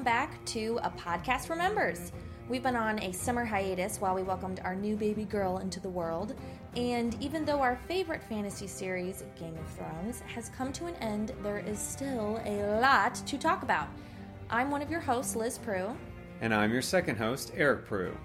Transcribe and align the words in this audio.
welcome 0.00 0.28
back 0.28 0.42
to 0.46 0.80
A 0.82 0.88
Podcast 0.88 1.50
Remembers. 1.50 2.12
We've 2.48 2.62
been 2.62 2.74
on 2.74 2.98
a 3.02 3.12
summer 3.12 3.44
hiatus 3.44 4.00
while 4.00 4.14
we 4.14 4.22
welcomed 4.22 4.58
our 4.64 4.74
new 4.74 4.96
baby 4.96 5.26
girl 5.26 5.58
into 5.58 5.78
the 5.78 5.90
world, 5.90 6.34
and 6.74 7.14
even 7.22 7.44
though 7.44 7.60
our 7.60 7.78
favorite 7.86 8.22
fantasy 8.24 8.66
series, 8.66 9.24
Game 9.38 9.54
of 9.58 9.68
Thrones, 9.74 10.20
has 10.20 10.48
come 10.56 10.72
to 10.72 10.86
an 10.86 10.94
end, 11.02 11.32
there 11.42 11.58
is 11.58 11.78
still 11.78 12.40
a 12.46 12.80
lot 12.80 13.14
to 13.14 13.36
talk 13.36 13.62
about. 13.62 13.88
I'm 14.48 14.70
one 14.70 14.80
of 14.80 14.90
your 14.90 15.00
hosts, 15.00 15.36
Liz 15.36 15.58
Prue. 15.58 15.94
And 16.40 16.54
I'm 16.54 16.72
your 16.72 16.80
second 16.80 17.16
host, 17.16 17.52
Eric 17.54 17.84
Prue. 17.84 18.16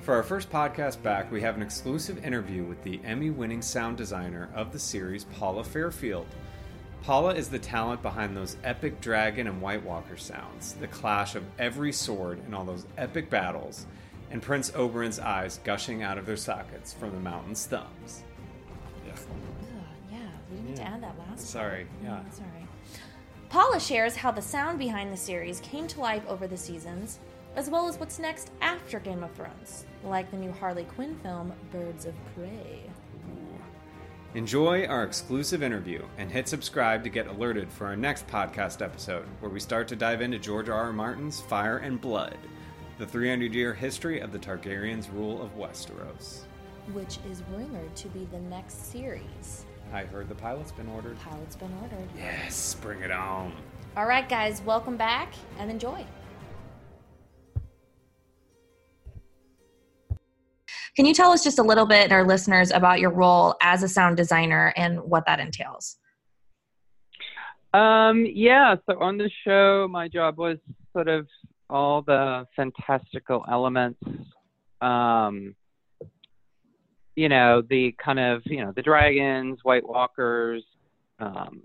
For 0.00 0.14
our 0.14 0.24
first 0.24 0.50
podcast 0.50 1.00
back, 1.04 1.30
we 1.30 1.40
have 1.42 1.54
an 1.54 1.62
exclusive 1.62 2.24
interview 2.24 2.64
with 2.64 2.82
the 2.82 3.00
Emmy 3.04 3.30
winning 3.30 3.62
sound 3.62 3.96
designer 3.96 4.50
of 4.56 4.72
the 4.72 4.78
series, 4.80 5.22
Paula 5.22 5.62
Fairfield. 5.62 6.26
Paula 7.02 7.34
is 7.34 7.48
the 7.48 7.58
talent 7.58 8.00
behind 8.00 8.36
those 8.36 8.56
epic 8.62 9.00
dragon 9.00 9.48
and 9.48 9.60
White 9.60 9.84
Walker 9.84 10.16
sounds, 10.16 10.74
the 10.74 10.86
clash 10.86 11.34
of 11.34 11.42
every 11.58 11.92
sword 11.92 12.38
in 12.46 12.54
all 12.54 12.64
those 12.64 12.86
epic 12.96 13.28
battles, 13.28 13.86
and 14.30 14.40
Prince 14.40 14.70
Oberyn's 14.70 15.18
eyes 15.18 15.58
gushing 15.64 16.04
out 16.04 16.16
of 16.16 16.26
their 16.26 16.36
sockets 16.36 16.92
from 16.92 17.10
the 17.10 17.18
mountain's 17.18 17.66
thumbs. 17.66 18.22
Yeah, 19.04 19.14
yeah 20.12 20.18
we 20.48 20.58
didn't 20.58 20.76
yeah. 20.78 20.94
add 20.94 21.02
that 21.02 21.18
last 21.18 21.48
Sorry, 21.48 21.86
part. 21.86 22.24
yeah. 22.24 22.30
sorry. 22.30 22.48
Paula 23.48 23.80
shares 23.80 24.14
how 24.14 24.30
the 24.30 24.40
sound 24.40 24.78
behind 24.78 25.12
the 25.12 25.16
series 25.16 25.58
came 25.60 25.88
to 25.88 26.00
life 26.00 26.22
over 26.28 26.46
the 26.46 26.56
seasons, 26.56 27.18
as 27.56 27.68
well 27.68 27.88
as 27.88 27.98
what's 27.98 28.20
next 28.20 28.52
after 28.60 29.00
Game 29.00 29.24
of 29.24 29.32
Thrones, 29.32 29.86
like 30.04 30.30
the 30.30 30.36
new 30.36 30.52
Harley 30.52 30.84
Quinn 30.84 31.16
film, 31.16 31.52
Birds 31.72 32.06
of 32.06 32.14
Prey. 32.36 32.84
Enjoy 34.34 34.86
our 34.86 35.04
exclusive 35.04 35.62
interview 35.62 36.02
and 36.16 36.30
hit 36.30 36.48
subscribe 36.48 37.04
to 37.04 37.10
get 37.10 37.26
alerted 37.26 37.70
for 37.70 37.86
our 37.86 37.96
next 37.96 38.26
podcast 38.28 38.80
episode, 38.80 39.26
where 39.40 39.50
we 39.50 39.60
start 39.60 39.86
to 39.88 39.96
dive 39.96 40.22
into 40.22 40.38
George 40.38 40.70
R. 40.70 40.84
R. 40.84 40.92
Martin's 40.92 41.42
Fire 41.42 41.76
and 41.76 42.00
Blood, 42.00 42.38
the 42.96 43.06
300 43.06 43.52
year 43.52 43.74
history 43.74 44.20
of 44.20 44.32
the 44.32 44.38
Targaryens' 44.38 45.12
rule 45.12 45.42
of 45.42 45.54
Westeros. 45.58 46.44
Which 46.94 47.18
is 47.30 47.42
rumored 47.50 47.94
to 47.94 48.08
be 48.08 48.24
the 48.32 48.38
next 48.38 48.90
series. 48.90 49.66
I 49.92 50.04
heard 50.04 50.30
the 50.30 50.34
pilot's 50.34 50.72
been 50.72 50.88
ordered. 50.88 51.18
Pilot's 51.20 51.56
been 51.56 51.72
ordered. 51.82 52.08
Yes, 52.16 52.74
bring 52.80 53.02
it 53.02 53.10
on. 53.10 53.52
All 53.98 54.06
right, 54.06 54.26
guys, 54.26 54.62
welcome 54.62 54.96
back 54.96 55.34
and 55.58 55.70
enjoy. 55.70 56.06
Can 60.96 61.06
you 61.06 61.14
tell 61.14 61.30
us 61.30 61.42
just 61.42 61.58
a 61.58 61.62
little 61.62 61.86
bit, 61.86 62.12
our 62.12 62.24
listeners, 62.24 62.70
about 62.70 63.00
your 63.00 63.10
role 63.10 63.54
as 63.62 63.82
a 63.82 63.88
sound 63.88 64.16
designer 64.16 64.74
and 64.76 65.00
what 65.00 65.24
that 65.26 65.40
entails? 65.40 65.96
Um, 67.72 68.26
yeah, 68.26 68.76
so 68.86 69.00
on 69.00 69.16
the 69.16 69.30
show, 69.44 69.88
my 69.90 70.06
job 70.08 70.36
was 70.36 70.58
sort 70.92 71.08
of 71.08 71.26
all 71.70 72.02
the 72.02 72.46
fantastical 72.54 73.44
elements. 73.50 73.98
Um, 74.82 75.54
you 77.16 77.30
know, 77.30 77.62
the 77.62 77.94
kind 78.02 78.18
of, 78.18 78.42
you 78.44 78.62
know, 78.62 78.72
the 78.76 78.82
dragons, 78.82 79.60
White 79.62 79.88
Walkers, 79.88 80.62
um, 81.18 81.62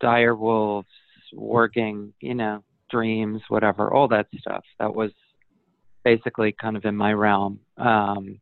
dire 0.00 0.34
wolves, 0.34 0.88
working, 1.32 2.12
you 2.20 2.34
know, 2.34 2.62
dreams, 2.90 3.40
whatever, 3.48 3.92
all 3.92 4.08
that 4.08 4.26
stuff. 4.38 4.64
That 4.78 4.94
was 4.94 5.12
basically 6.04 6.52
kind 6.52 6.76
of 6.76 6.84
in 6.84 6.96
my 6.96 7.12
realm. 7.14 7.60
Um, 7.78 8.40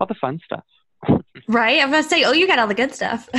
all 0.00 0.06
the 0.06 0.14
fun 0.14 0.40
stuff. 0.44 0.64
right? 1.48 1.80
I'm 1.80 1.90
gonna 1.90 2.02
say, 2.02 2.24
oh, 2.24 2.32
you 2.32 2.46
got 2.46 2.58
all 2.58 2.66
the 2.66 2.74
good 2.74 2.94
stuff. 2.94 3.28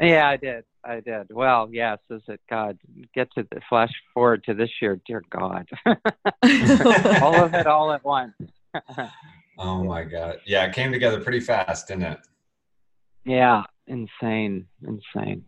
yeah, 0.00 0.28
I 0.28 0.36
did. 0.36 0.64
I 0.84 1.00
did. 1.00 1.26
Well, 1.30 1.68
yes, 1.70 1.98
is 2.10 2.22
it 2.28 2.40
God? 2.48 2.78
Get 3.14 3.28
to 3.34 3.46
the 3.50 3.60
flash 3.68 3.90
forward 4.14 4.44
to 4.44 4.54
this 4.54 4.70
year, 4.80 5.00
dear 5.06 5.22
God. 5.30 5.68
all 5.86 7.42
of 7.42 7.52
it 7.52 7.66
all 7.66 7.92
at 7.92 8.04
once. 8.04 8.34
oh 9.58 9.84
my 9.84 10.04
God. 10.04 10.38
Yeah, 10.46 10.64
it 10.64 10.74
came 10.74 10.92
together 10.92 11.20
pretty 11.20 11.40
fast, 11.40 11.88
didn't 11.88 12.04
it? 12.04 12.18
Yeah, 13.24 13.64
insane. 13.86 14.66
Insane. 14.82 15.44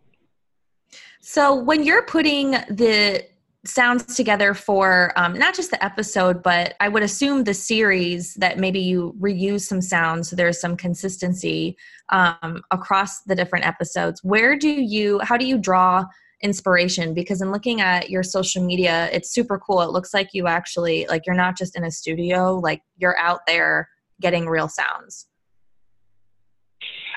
So 1.21 1.55
when 1.55 1.83
you're 1.83 2.03
putting 2.03 2.51
the 2.51 3.25
sounds 3.65 4.15
together 4.15 4.53
for 4.53 5.13
um, 5.15 5.37
not 5.37 5.55
just 5.55 5.71
the 5.71 5.83
episode, 5.83 6.43
but 6.43 6.75
I 6.81 6.89
would 6.89 7.03
assume 7.03 7.43
the 7.43 7.53
series 7.53 8.33
that 8.35 8.57
maybe 8.57 8.79
you 8.79 9.15
reuse 9.19 9.61
some 9.61 9.81
sounds 9.81 10.29
so 10.29 10.35
there's 10.35 10.59
some 10.59 10.75
consistency 10.75 11.77
um, 12.09 12.61
across 12.71 13.21
the 13.21 13.35
different 13.35 13.65
episodes. 13.65 14.21
Where 14.23 14.57
do 14.57 14.69
you, 14.69 15.19
how 15.19 15.37
do 15.37 15.45
you 15.45 15.57
draw 15.57 16.05
inspiration? 16.41 17.13
Because 17.13 17.41
in 17.41 17.53
looking 17.53 17.79
at 17.79 18.09
your 18.09 18.23
social 18.23 18.65
media, 18.65 19.09
it's 19.13 19.33
super 19.33 19.57
cool. 19.57 19.81
It 19.81 19.91
looks 19.91 20.13
like 20.13 20.29
you 20.33 20.47
actually, 20.47 21.05
like, 21.07 21.25
you're 21.25 21.35
not 21.35 21.57
just 21.57 21.77
in 21.77 21.85
a 21.85 21.91
studio, 21.91 22.59
like, 22.59 22.81
you're 22.97 23.17
out 23.17 23.41
there 23.47 23.87
getting 24.19 24.45
real 24.45 24.67
sounds. 24.67 25.27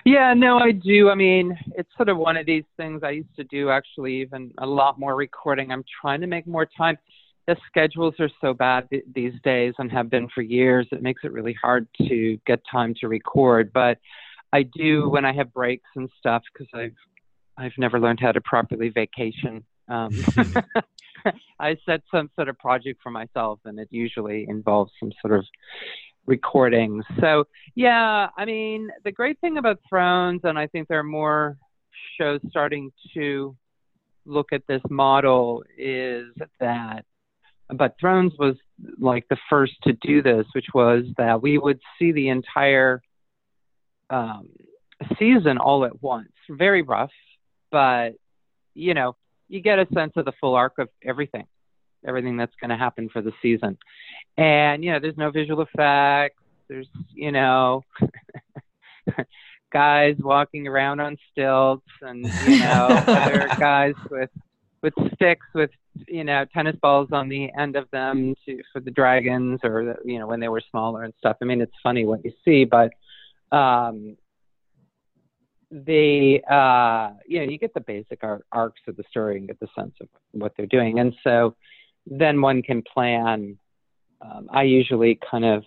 Yeah, 0.05 0.35
no, 0.35 0.59
I 0.59 0.73
do. 0.73 1.11
I 1.11 1.15
mean, 1.15 1.57
it's 1.77 1.89
sort 1.97 2.09
of 2.09 2.19
one 2.19 2.37
of 2.37 2.47
these 2.47 2.65
things 2.77 3.03
I 3.03 3.11
used 3.11 3.35
to 3.37 3.45
do 3.45 3.71
actually 3.71 4.21
even 4.21 4.53
a 4.59 4.67
lot 4.67 4.99
more 4.99 5.17
recording. 5.17 5.73
I'm 5.73 5.85
trying 6.01 6.21
to 6.21 6.27
make 6.27 6.47
more 6.47 6.67
time. 6.67 6.97
The 7.47 7.57
schedules 7.69 8.15
are 8.19 8.31
so 8.41 8.55
bad 8.55 8.89
th- 8.91 9.05
these 9.15 9.35
days 9.45 9.75
and 9.79 9.91
have 9.93 10.11
been 10.11 10.29
for 10.35 10.43
years. 10.43 10.87
It 10.93 11.03
makes 11.03 11.23
it 11.25 11.33
really 11.33 11.57
hard 11.61 11.87
to 12.09 12.39
get 12.47 12.61
time 12.71 12.95
to 13.01 13.09
record. 13.09 13.73
But 13.73 13.99
I 14.53 14.63
do 14.63 15.09
when 15.09 15.25
I 15.25 15.33
have 15.33 15.53
breaks 15.53 15.89
and 15.97 16.09
stuff 16.19 16.43
because 16.53 16.69
I've 16.75 16.97
I've 17.59 17.79
never 17.79 17.99
learned 17.99 18.21
how 18.21 18.33
to 18.33 18.41
properly 18.41 18.91
vacation. 18.91 19.65
Um, 19.89 20.11
I 21.61 21.77
set 21.87 22.03
some 22.11 22.31
sort 22.37 22.49
of 22.49 22.59
project 22.59 23.01
for 23.03 23.11
myself, 23.11 23.61
and 23.65 23.79
it 23.79 23.89
usually 23.91 24.47
involves 24.49 24.93
some 25.01 25.13
sort 25.21 25.39
of 25.39 25.45
recordings. 26.27 27.05
So, 27.21 27.45
yeah, 27.75 28.29
I 28.37 28.45
mean, 28.45 28.91
the 29.05 29.13
great 29.13 29.41
thing 29.41 29.59
about 29.59 29.81
Thrones, 29.89 30.41
and 30.45 30.59
I 30.59 30.67
think 30.67 30.89
there 30.89 30.99
are 30.99 31.05
more 31.05 31.57
shows 32.19 32.41
starting 32.51 32.91
to 33.15 33.57
look 34.25 34.53
at 34.53 34.63
this 34.67 34.83
model, 34.91 35.63
is 35.79 36.27
that, 36.61 37.05
but 37.69 37.95
Thrones 38.01 38.33
was 38.39 38.57
like 38.99 39.27
the 39.29 39.37
first 39.49 39.75
to 39.85 39.93
do 39.95 40.23
this, 40.23 40.47
which 40.55 40.67
was 40.75 41.05
that 41.17 41.43
we 41.43 41.59
would 41.59 41.81
see 41.99 42.13
the 42.13 42.29
entire 42.29 43.03
um, 44.11 44.49
season 45.19 45.59
all 45.59 45.85
at 45.85 46.03
once. 46.03 46.33
Very 46.49 46.83
rough, 46.83 47.11
but, 47.71 48.11
you 48.75 48.95
know, 48.95 49.17
you 49.49 49.61
get 49.61 49.79
a 49.79 49.87
sense 49.95 50.13
of 50.17 50.25
the 50.25 50.33
full 50.41 50.55
arc 50.55 50.79
of 50.79 50.89
everything 51.05 51.47
everything 52.07 52.37
that's 52.37 52.55
going 52.61 52.71
to 52.71 52.77
happen 52.77 53.09
for 53.09 53.23
the 53.23 53.33
season. 53.43 53.77
And 54.37 54.85
you 54.85 54.93
know, 54.93 55.01
there's 55.01 55.17
no 55.17 55.31
visual 55.31 55.63
effects. 55.63 56.41
There's 56.69 56.89
you 57.15 57.33
know, 57.33 57.83
guys 59.73 60.17
walking 60.19 60.67
around 60.67 61.01
on 61.01 61.17
stilts, 61.33 61.87
and 62.03 62.25
you 62.47 62.59
know, 62.61 62.89
other 63.07 63.49
guys 63.59 63.95
with 64.11 64.31
with 64.83 64.95
sticks 65.15 65.47
with 65.55 65.71
you 66.07 66.25
know 66.25 66.45
tennis 66.53 66.77
balls 66.83 67.09
on 67.13 67.29
the 67.29 67.51
end 67.59 67.77
of 67.77 67.91
them 67.91 68.35
to 68.45 68.63
for 68.73 68.81
the 68.81 68.91
dragons 68.91 69.61
or 69.65 69.85
the, 69.85 69.97
you 70.05 70.19
know 70.19 70.27
when 70.27 70.41
they 70.41 70.49
were 70.49 70.63
smaller 70.71 71.05
and 71.05 71.15
stuff. 71.19 71.37
I 71.41 71.45
mean, 71.45 71.61
it's 71.61 71.73
funny 71.83 72.05
what 72.05 72.25
you 72.25 72.33
see, 72.45 72.65
but 72.65 72.93
um, 73.57 74.17
the 75.71 76.41
uh, 76.49 77.15
you 77.27 77.41
know 77.41 77.51
you 77.51 77.59
get 77.59 77.75
the 77.75 77.81
basic 77.81 78.23
arcs 78.53 78.81
of 78.87 78.97
the 78.97 79.05
story 79.11 79.39
and 79.39 79.47
get 79.47 79.61
the 79.61 79.69
sense 79.75 79.95
of 80.01 80.09
what 80.33 80.53
they're 80.57 80.67
doing, 80.67 80.99
and 81.01 81.15
so 81.25 81.57
then 82.07 82.41
one 82.41 82.63
can 82.63 82.83
plan. 82.83 83.59
Um, 84.21 84.49
I 84.51 84.63
usually 84.63 85.19
kind 85.29 85.45
of 85.45 85.65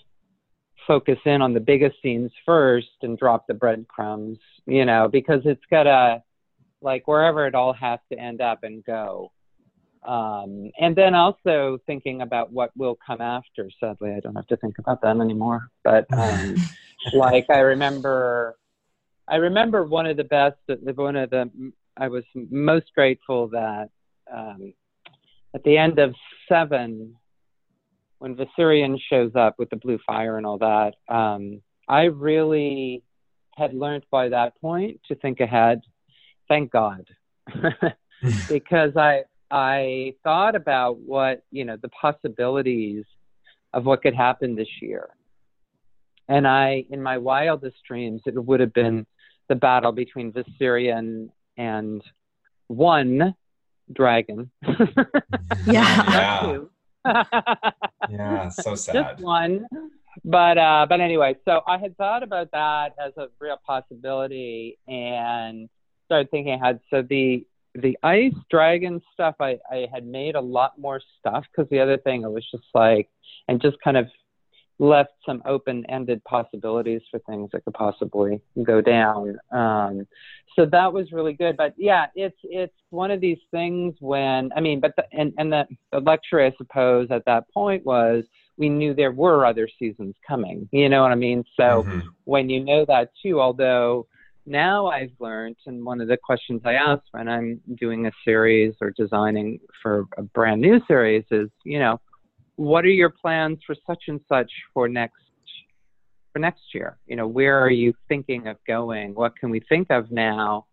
focus 0.87 1.19
in 1.25 1.41
on 1.41 1.53
the 1.53 1.59
biggest 1.59 1.97
scenes 2.01 2.31
first 2.45 2.87
and 3.01 3.17
drop 3.17 3.45
the 3.47 3.53
breadcrumbs, 3.53 4.39
you 4.65 4.85
know, 4.85 5.07
because 5.07 5.41
it's 5.45 5.61
gotta 5.69 6.23
like 6.81 7.07
wherever 7.07 7.45
it 7.45 7.55
all 7.55 7.73
has 7.73 7.99
to 8.11 8.17
end 8.17 8.41
up 8.41 8.63
and 8.63 8.83
go. 8.83 9.31
Um, 10.03 10.71
and 10.79 10.95
then 10.95 11.13
also 11.13 11.77
thinking 11.85 12.21
about 12.21 12.51
what 12.53 12.71
will 12.77 12.97
come 13.05 13.19
after. 13.19 13.69
Sadly, 13.79 14.13
I 14.15 14.21
don't 14.21 14.35
have 14.35 14.47
to 14.47 14.57
think 14.57 14.79
about 14.79 15.01
that 15.01 15.17
anymore. 15.17 15.69
But 15.83 16.05
um, 16.13 16.55
like 17.13 17.45
I 17.49 17.59
remember, 17.59 18.57
I 19.27 19.35
remember 19.35 19.83
one 19.83 20.05
of 20.05 20.17
the 20.17 20.23
best, 20.23 20.57
one 20.67 21.15
of 21.17 21.29
the 21.29 21.51
I 21.97 22.07
was 22.07 22.23
most 22.33 22.85
grateful 22.95 23.49
that 23.49 23.89
um, 24.33 24.73
at 25.53 25.63
the 25.63 25.77
end 25.77 25.99
of 25.99 26.13
seven, 26.47 27.15
when 28.19 28.35
Viserion 28.35 28.97
shows 29.09 29.31
up 29.35 29.55
with 29.57 29.69
the 29.69 29.77
blue 29.77 29.99
fire 30.05 30.37
and 30.37 30.45
all 30.45 30.57
that, 30.59 30.95
um, 31.07 31.61
I 31.87 32.03
really 32.03 33.03
had 33.57 33.73
learned 33.73 34.05
by 34.11 34.29
that 34.29 34.59
point 34.61 35.01
to 35.07 35.15
think 35.15 35.39
ahead. 35.39 35.81
Thank 36.47 36.71
God, 36.71 37.07
because 38.49 38.95
I 38.95 39.23
I 39.51 40.13
thought 40.23 40.55
about 40.55 40.99
what 40.99 41.43
you 41.51 41.65
know 41.65 41.77
the 41.81 41.89
possibilities 41.89 43.05
of 43.73 43.85
what 43.85 44.01
could 44.01 44.15
happen 44.15 44.55
this 44.55 44.81
year, 44.81 45.09
and 46.27 46.47
I 46.47 46.85
in 46.89 47.01
my 47.01 47.17
wildest 47.17 47.77
dreams 47.87 48.21
it 48.25 48.35
would 48.35 48.59
have 48.59 48.73
been 48.73 49.05
the 49.47 49.55
battle 49.55 49.91
between 49.91 50.31
Viserion 50.31 51.29
and 51.57 52.03
one 52.67 53.35
dragon. 53.93 54.51
yeah. 55.65 56.57
yeah, 58.09 58.49
so 58.49 58.75
sad. 58.75 58.93
Just 58.93 59.23
one. 59.23 59.67
But 60.25 60.57
uh, 60.57 60.85
but 60.89 60.99
anyway, 60.99 61.35
so 61.45 61.61
I 61.67 61.77
had 61.77 61.95
thought 61.97 62.23
about 62.23 62.51
that 62.51 62.93
as 63.03 63.13
a 63.17 63.27
real 63.39 63.57
possibility 63.65 64.77
and 64.87 65.69
started 66.05 66.29
thinking 66.31 66.53
ahead. 66.53 66.79
So 66.89 67.01
the 67.01 67.45
the 67.75 67.97
ice 68.03 68.33
dragon 68.49 69.01
stuff, 69.13 69.35
I, 69.39 69.59
I 69.71 69.87
had 69.93 70.05
made 70.05 70.35
a 70.35 70.41
lot 70.41 70.77
more 70.77 71.01
stuff 71.19 71.45
because 71.51 71.69
the 71.69 71.79
other 71.79 71.97
thing 71.97 72.23
it 72.23 72.31
was 72.31 72.45
just 72.51 72.65
like 72.73 73.07
and 73.47 73.61
just 73.61 73.77
kind 73.83 73.97
of 73.97 74.07
left 74.79 75.11
some 75.25 75.41
open-ended 75.45 76.23
possibilities 76.23 77.01
for 77.11 77.19
things 77.27 77.49
that 77.51 77.65
could 77.65 77.73
possibly 77.73 78.41
go 78.63 78.79
down. 78.79 79.37
Um, 79.51 80.07
so 80.55 80.65
that 80.65 80.91
was 80.91 81.11
really 81.11 81.33
good. 81.33 81.57
But 81.57 81.73
yeah, 81.77 82.07
it's 82.15 82.37
it's 82.43 82.73
one 82.89 83.11
of 83.11 83.21
these 83.21 83.37
things 83.51 83.95
when 83.99 84.51
I 84.55 84.61
mean, 84.61 84.79
but 84.79 84.93
the, 84.95 85.03
and 85.11 85.33
and 85.37 85.51
the, 85.51 85.65
the 85.91 85.99
lecture 85.99 86.41
I 86.41 86.51
suppose 86.57 87.07
at 87.11 87.25
that 87.25 87.43
point 87.53 87.85
was 87.85 88.23
we 88.57 88.69
knew 88.69 88.93
there 88.93 89.11
were 89.11 89.45
other 89.45 89.69
seasons 89.77 90.15
coming. 90.27 90.67
You 90.71 90.89
know 90.89 91.01
what 91.01 91.11
I 91.11 91.15
mean? 91.15 91.43
So 91.55 91.83
mm-hmm. 91.83 91.99
when 92.25 92.49
you 92.49 92.63
know 92.63 92.85
that 92.87 93.11
too, 93.21 93.39
although 93.39 94.07
now 94.45 94.87
I've 94.87 95.11
learned, 95.19 95.57
and 95.65 95.85
one 95.85 96.01
of 96.01 96.07
the 96.07 96.17
questions 96.17 96.61
I 96.65 96.73
ask 96.73 97.03
when 97.11 97.29
I'm 97.29 97.61
doing 97.79 98.07
a 98.07 98.11
series 98.25 98.73
or 98.81 98.91
designing 98.91 99.59
for 99.81 100.05
a 100.17 100.23
brand 100.23 100.59
new 100.59 100.81
series 100.87 101.23
is, 101.29 101.49
you 101.63 101.79
know, 101.79 102.01
what 102.59 102.83
are 102.83 102.89
your 102.89 103.09
plans 103.09 103.57
for 103.65 103.73
such 103.87 104.03
and 104.09 104.19
such 104.27 104.51
for 104.73 104.89
next 104.89 105.15
for 106.33 106.39
next 106.39 106.61
year? 106.73 106.97
You 107.07 107.15
know, 107.15 107.25
where 107.25 107.57
are 107.57 107.71
you 107.71 107.93
thinking 108.09 108.47
of 108.47 108.57
going? 108.67 109.15
What 109.15 109.37
can 109.37 109.49
we 109.49 109.61
think 109.69 109.87
of 109.89 110.11
now 110.11 110.65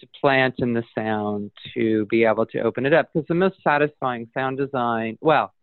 to 0.00 0.06
plant 0.20 0.56
in 0.58 0.74
the 0.74 0.82
sound 0.94 1.50
to 1.72 2.04
be 2.10 2.24
able 2.24 2.44
to 2.46 2.60
open 2.60 2.84
it 2.84 2.92
up? 2.92 3.08
Because 3.10 3.26
the 3.26 3.34
most 3.34 3.56
satisfying 3.64 4.28
sound 4.34 4.58
design, 4.58 5.16
well, 5.22 5.54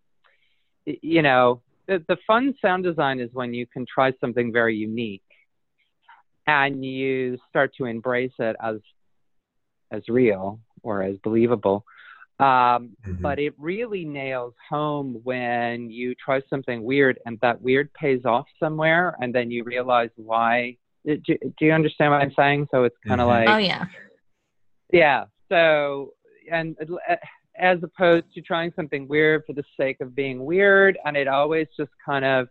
you 0.85 1.21
know, 1.21 1.61
the, 1.87 2.03
the 2.07 2.17
fun 2.25 2.55
sound 2.59 2.83
design 2.83 3.19
is 3.19 3.29
when 3.33 3.53
you 3.53 3.67
can 3.67 3.85
try 3.85 4.13
something 4.19 4.51
very 4.51 4.75
unique 4.75 5.21
and 6.47 6.83
you 6.83 7.37
start 7.49 7.71
to 7.77 7.85
embrace 7.85 8.33
it 8.39 8.55
as 8.63 8.77
as 9.91 10.01
real 10.09 10.59
or 10.81 11.03
as 11.03 11.17
believable 11.23 11.85
um, 12.41 12.47
mm-hmm. 13.05 13.21
But 13.21 13.37
it 13.37 13.53
really 13.59 14.03
nails 14.03 14.55
home 14.67 15.19
when 15.23 15.91
you 15.91 16.15
try 16.15 16.41
something 16.49 16.81
weird 16.83 17.19
and 17.27 17.37
that 17.43 17.61
weird 17.61 17.93
pays 17.93 18.25
off 18.25 18.47
somewhere, 18.59 19.15
and 19.21 19.33
then 19.33 19.51
you 19.51 19.63
realize 19.63 20.09
why. 20.15 20.77
Do, 21.05 21.17
do 21.17 21.37
you 21.59 21.71
understand 21.71 22.11
what 22.11 22.21
I'm 22.21 22.33
saying? 22.35 22.67
So 22.71 22.83
it's 22.83 22.95
kind 23.07 23.21
of 23.21 23.27
mm-hmm. 23.27 23.47
like, 23.47 23.55
oh 23.55 23.57
yeah, 23.57 23.85
yeah. 24.91 25.25
So 25.49 26.13
and 26.51 26.75
uh, 26.81 27.15
as 27.59 27.77
opposed 27.83 28.25
to 28.33 28.41
trying 28.41 28.71
something 28.75 29.07
weird 29.07 29.43
for 29.45 29.53
the 29.53 29.63
sake 29.79 30.01
of 30.01 30.15
being 30.15 30.43
weird, 30.43 30.97
and 31.05 31.15
it 31.15 31.27
always 31.27 31.67
just 31.77 31.91
kind 32.03 32.25
of 32.25 32.47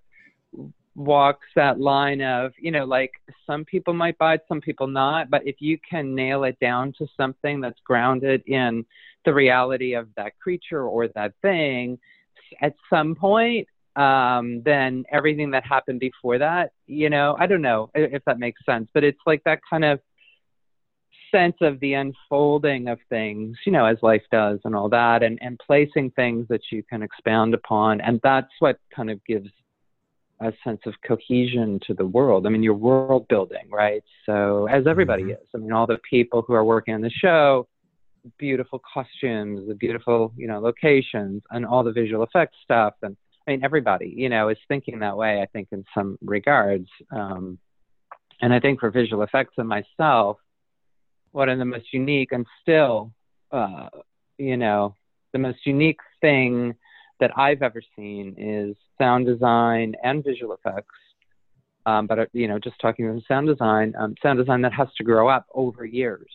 walks 0.96 1.46
that 1.54 1.81
line 1.81 2.20
of 2.20 2.52
you 2.58 2.70
know 2.72 2.84
like 2.84 3.12
some 3.46 3.64
people 3.64 3.94
might 3.94 4.19
buy 4.19 4.34
it 4.34 4.44
some 4.48 4.60
people 4.60 4.88
not 4.88 5.31
but 5.31 5.40
if 5.46 5.54
you 5.60 5.78
can 5.88 6.16
nail 6.16 6.43
it 6.43 6.58
down 6.60 6.93
to 6.98 7.06
something 7.16 7.60
that's 7.60 7.78
grounded 7.86 8.43
in 8.48 8.84
the 9.25 9.34
reality 9.34 9.94
of 9.94 10.08
that 10.17 10.38
creature 10.38 10.82
or 10.82 11.08
that 11.08 11.32
thing 11.43 11.99
at 12.61 12.75
some 12.88 13.14
point 13.14 13.67
um, 13.96 14.62
then 14.64 15.05
everything 15.11 15.50
that 15.50 15.67
happened 15.67 16.00
before 16.00 16.38
that, 16.38 16.72
you 16.87 17.11
know, 17.11 17.37
I 17.38 17.46
don't 17.46 17.62
know 17.62 17.90
if 17.94 18.25
that 18.25 18.38
makes 18.38 18.64
sense, 18.64 18.88
but 18.94 19.05
it's 19.05 19.20
like 19.26 19.43
that 19.44 19.61
kind 19.69 19.84
of 19.84 20.00
sense 21.32 21.56
of 21.61 21.78
the 21.81 21.94
unfolding 21.94 22.88
of 22.88 22.99
things, 23.08 23.56
you 23.67 23.72
know, 23.72 23.84
as 23.84 23.99
life 24.02 24.22
does 24.31 24.58
and 24.64 24.75
all 24.75 24.88
that, 24.90 25.22
and, 25.22 25.38
and 25.43 25.61
placing 25.64 26.11
things 26.12 26.46
that 26.49 26.61
you 26.70 26.82
can 26.82 27.02
expound 27.02 27.55
upon. 27.55 28.00
And 28.00 28.20
that's 28.22 28.50
what 28.61 28.78
kind 28.94 29.11
of 29.11 29.25
gives 29.25 29.49
a 30.40 30.52
sense 30.64 30.81
of 30.87 30.94
cohesion 31.06 31.78
to 31.87 31.94
the 31.94 32.06
world. 32.06 32.46
I 32.46 32.50
mean, 32.50 32.62
you're 32.62 32.75
world 32.75 33.26
building, 33.28 33.69
right? 33.70 34.02
So, 34.25 34.67
as 34.67 34.87
everybody 34.87 35.25
mm-hmm. 35.25 35.32
is, 35.32 35.49
I 35.55 35.58
mean, 35.58 35.72
all 35.72 35.87
the 35.87 35.99
people 36.08 36.43
who 36.46 36.55
are 36.55 36.64
working 36.64 36.94
on 36.94 37.02
the 37.02 37.11
show, 37.11 37.69
beautiful 38.38 38.81
costumes, 38.93 39.67
the 39.69 39.75
beautiful, 39.75 40.32
you 40.37 40.46
know, 40.46 40.61
locations 40.61 41.43
and 41.50 41.67
all 41.67 41.82
the 41.82 41.93
visual 41.93 42.22
effects 42.22 42.56
stuff. 42.62 42.94
And 43.02 43.17
I 43.46 43.52
mean, 43.52 43.64
everybody, 43.64 44.12
you 44.17 44.28
know, 44.28 44.49
is 44.49 44.58
thinking 44.69 44.99
that 45.00 45.17
way, 45.17 45.40
I 45.40 45.46
think, 45.46 45.69
in 45.72 45.84
some 45.94 46.19
regards. 46.22 46.88
Um, 47.11 47.58
and 48.40 48.52
I 48.52 48.61
think 48.61 48.81
for 48.81 48.90
visual 48.90 49.22
effects 49.22 49.55
and 49.58 49.69
myself, 49.69 50.38
one 51.32 51.49
of 51.49 51.58
the 51.58 51.64
most 51.64 51.93
unique 51.93 52.32
and 52.32 52.46
still, 52.62 53.12
uh, 53.52 53.88
you 54.38 54.56
know, 54.56 54.94
the 55.32 55.38
most 55.38 55.58
unique 55.64 56.00
thing 56.20 56.75
that 57.20 57.31
I've 57.37 57.62
ever 57.62 57.82
seen 57.96 58.34
is 58.37 58.76
sound 58.99 59.26
design 59.26 59.94
and 60.02 60.25
visual 60.25 60.55
effects. 60.55 60.94
Um, 61.87 62.06
but 62.06 62.19
uh, 62.19 62.26
you 62.32 62.49
know, 62.49 62.58
just 62.58 62.76
talking 62.81 63.08
about 63.08 63.22
sound 63.26 63.46
design, 63.46 63.94
um, 63.99 64.14
sound 64.22 64.38
design 64.38 64.62
that 64.62 64.72
has 64.72 64.88
to 64.99 65.05
grow 65.05 65.28
up 65.28 65.46
over 65.55 65.84
years 65.84 66.28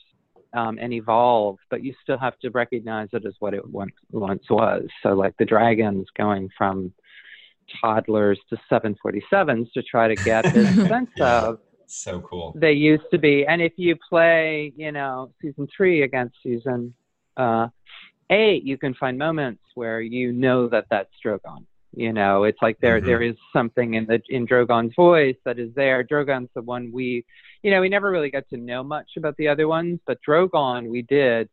um, 0.56 0.80
and 0.82 0.94
evolve, 0.94 1.58
but 1.70 1.84
you 1.84 1.94
still 2.02 2.18
have 2.18 2.38
to 2.40 2.50
recognize 2.50 3.10
it 3.14 3.26
as 3.26 3.34
what 3.40 3.54
it 3.54 3.68
once, 3.70 3.94
once 4.12 4.44
was. 4.50 4.88
So, 5.04 5.10
like 5.10 5.36
the 5.38 5.46
dragons 5.46 6.08
going 6.18 6.50
from 6.58 6.94
toddlers 7.82 8.40
to 8.50 8.58
747s 8.72 9.72
to 9.74 9.84
try 9.84 10.08
to 10.08 10.16
get 10.24 10.44
this 10.54 10.76
sense 10.88 11.10
yeah. 11.18 11.42
of 11.42 11.60
so 11.88 12.20
cool 12.22 12.52
they 12.56 12.72
used 12.72 13.04
to 13.12 13.18
be 13.18 13.46
and 13.46 13.62
if 13.62 13.74
you 13.78 13.96
play 14.10 14.74
you 14.76 14.92
know 14.92 15.32
season 15.42 15.68
three 15.76 16.02
against 16.04 16.36
season 16.42 16.94
uh, 17.38 17.68
eight 18.30 18.64
you 18.64 18.78
can 18.78 18.94
find 18.96 19.18
moments 19.18 19.62
where 19.76 20.02
you 20.02 20.32
know 20.32 20.68
that 20.68 20.86
that's 20.90 21.10
drogon 21.24 21.66
you 21.96 22.14
know 22.14 22.44
it's 22.44 22.62
like 22.62 22.80
there, 22.80 22.98
mm-hmm. 22.98 23.08
there 23.08 23.22
is 23.22 23.36
something 23.54 23.96
in 23.96 24.06
the 24.06 24.22
in 24.30 24.46
drogon's 24.46 24.94
voice 24.96 25.38
that 25.46 25.60
is 25.60 25.74
there 25.76 26.04
drogon's 26.04 26.50
the 26.54 26.62
one 26.62 26.92
we 26.92 27.26
you 27.66 27.72
know, 27.72 27.82
we 27.82 27.90
never 27.90 28.12
really 28.12 28.30
got 28.30 28.48
to 28.50 28.58
know 28.58 28.84
much 28.84 29.10
about 29.18 29.36
the 29.38 29.48
other 29.48 29.68
ones, 29.68 30.00
but 30.06 30.20
Drogon 30.22 30.88
we 30.88 31.02
did 31.02 31.50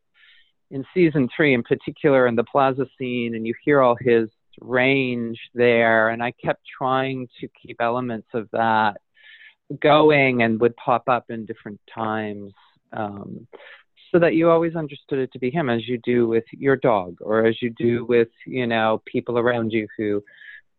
in 0.70 0.84
season 0.92 1.26
three 1.34 1.54
in 1.54 1.62
particular 1.62 2.26
in 2.26 2.36
the 2.36 2.44
plaza 2.44 2.84
scene, 2.98 3.34
and 3.34 3.46
you 3.46 3.54
hear 3.64 3.80
all 3.80 3.96
his 3.98 4.28
range 4.60 5.40
there. 5.54 6.10
And 6.10 6.22
I 6.22 6.32
kept 6.32 6.60
trying 6.76 7.28
to 7.40 7.48
keep 7.48 7.78
elements 7.80 8.28
of 8.34 8.46
that 8.52 8.98
going 9.80 10.42
and 10.42 10.60
would 10.60 10.76
pop 10.76 11.08
up 11.08 11.30
in 11.30 11.46
different 11.46 11.80
times. 11.94 12.52
Um, 12.92 13.46
so 14.12 14.18
that 14.18 14.34
you 14.34 14.50
always 14.50 14.76
understood 14.76 15.18
it 15.18 15.32
to 15.32 15.38
be 15.38 15.50
him 15.50 15.68
as 15.68 15.88
you 15.88 15.98
do 16.04 16.28
with 16.28 16.44
your 16.52 16.76
dog 16.76 17.16
or 17.20 17.46
as 17.46 17.56
you 17.60 17.70
do 17.70 18.04
with 18.04 18.28
you 18.46 18.66
know 18.66 19.02
people 19.06 19.38
around 19.38 19.72
you 19.72 19.88
who 19.96 20.22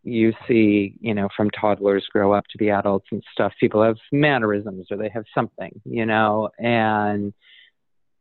you 0.03 0.33
see, 0.47 0.95
you 0.99 1.13
know, 1.13 1.29
from 1.35 1.49
toddlers 1.51 2.05
grow 2.11 2.33
up 2.33 2.45
to 2.51 2.57
be 2.57 2.69
adults 2.69 3.07
and 3.11 3.23
stuff, 3.31 3.53
people 3.59 3.81
have 3.81 3.95
mannerisms 4.11 4.87
or 4.91 4.97
they 4.97 5.09
have 5.09 5.23
something, 5.33 5.71
you 5.85 6.05
know. 6.05 6.49
And 6.59 7.33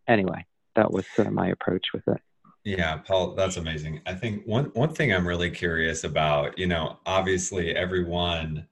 anyway, 0.09 0.47
that 0.76 0.92
was 0.92 1.04
sort 1.14 1.26
of 1.26 1.35
my 1.35 1.49
approach 1.49 1.87
with 1.92 2.07
it. 2.07 2.21
Yeah, 2.64 2.99
Paul, 2.99 3.35
that's 3.35 3.57
amazing. 3.57 4.00
I 4.07 4.14
think 4.14 4.47
one 4.47 4.66
one 4.75 4.95
thing 4.95 5.12
I'm 5.12 5.26
really 5.26 5.50
curious 5.50 6.04
about, 6.04 6.57
you 6.57 6.66
know, 6.66 6.99
obviously 7.04 7.75
everyone 7.75 8.69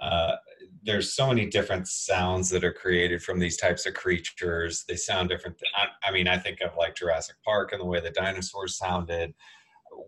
uh, 0.00 0.36
there's 0.84 1.14
so 1.14 1.28
many 1.28 1.46
different 1.46 1.88
sounds 1.88 2.50
that 2.50 2.64
are 2.64 2.72
created 2.72 3.22
from 3.22 3.38
these 3.38 3.56
types 3.56 3.86
of 3.86 3.94
creatures. 3.94 4.84
They 4.86 4.96
sound 4.96 5.30
different. 5.30 5.56
I, 5.76 6.08
I 6.08 6.12
mean, 6.12 6.28
I 6.28 6.38
think 6.38 6.60
of 6.60 6.76
like 6.76 6.94
Jurassic 6.94 7.36
Park 7.44 7.72
and 7.72 7.80
the 7.80 7.86
way 7.86 8.00
the 8.00 8.10
dinosaurs 8.10 8.76
sounded 8.76 9.34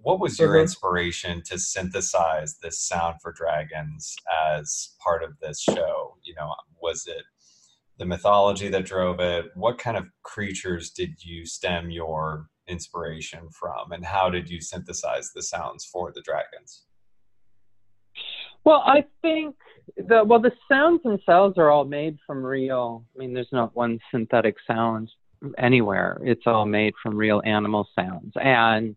what 0.02 0.20
was 0.20 0.38
your 0.38 0.50
mm-hmm. 0.50 0.62
inspiration 0.62 1.42
to 1.46 1.58
synthesize 1.58 2.58
this 2.62 2.80
sound 2.80 3.16
for 3.20 3.32
dragons 3.32 4.14
as 4.54 4.94
part 5.02 5.22
of 5.22 5.38
this 5.40 5.60
show? 5.60 6.16
You 6.22 6.34
know, 6.34 6.54
was 6.80 7.06
it 7.06 7.24
the 7.98 8.06
mythology 8.06 8.68
that 8.68 8.84
drove 8.84 9.20
it? 9.20 9.46
What 9.54 9.78
kind 9.78 9.96
of 9.96 10.06
creatures 10.22 10.90
did 10.90 11.24
you 11.24 11.46
stem 11.46 11.90
your 11.90 12.48
inspiration 12.68 13.48
from, 13.50 13.92
and 13.92 14.04
how 14.04 14.28
did 14.28 14.50
you 14.50 14.60
synthesize 14.60 15.30
the 15.34 15.42
sounds 15.42 15.84
for 15.84 16.12
the 16.12 16.22
dragons? 16.22 16.85
Well, 18.66 18.82
I 18.84 19.04
think 19.22 19.54
the 19.96 20.24
well 20.24 20.40
the 20.40 20.50
sounds 20.68 21.00
themselves 21.04 21.56
are 21.56 21.70
all 21.70 21.84
made 21.84 22.18
from 22.26 22.44
real. 22.44 23.04
I 23.14 23.18
mean, 23.20 23.32
there's 23.32 23.52
not 23.52 23.76
one 23.76 24.00
synthetic 24.10 24.56
sound 24.66 25.08
anywhere. 25.56 26.20
It's 26.24 26.42
all 26.46 26.66
made 26.66 26.92
from 27.00 27.16
real 27.16 27.40
animal 27.44 27.88
sounds, 27.94 28.32
and 28.34 28.96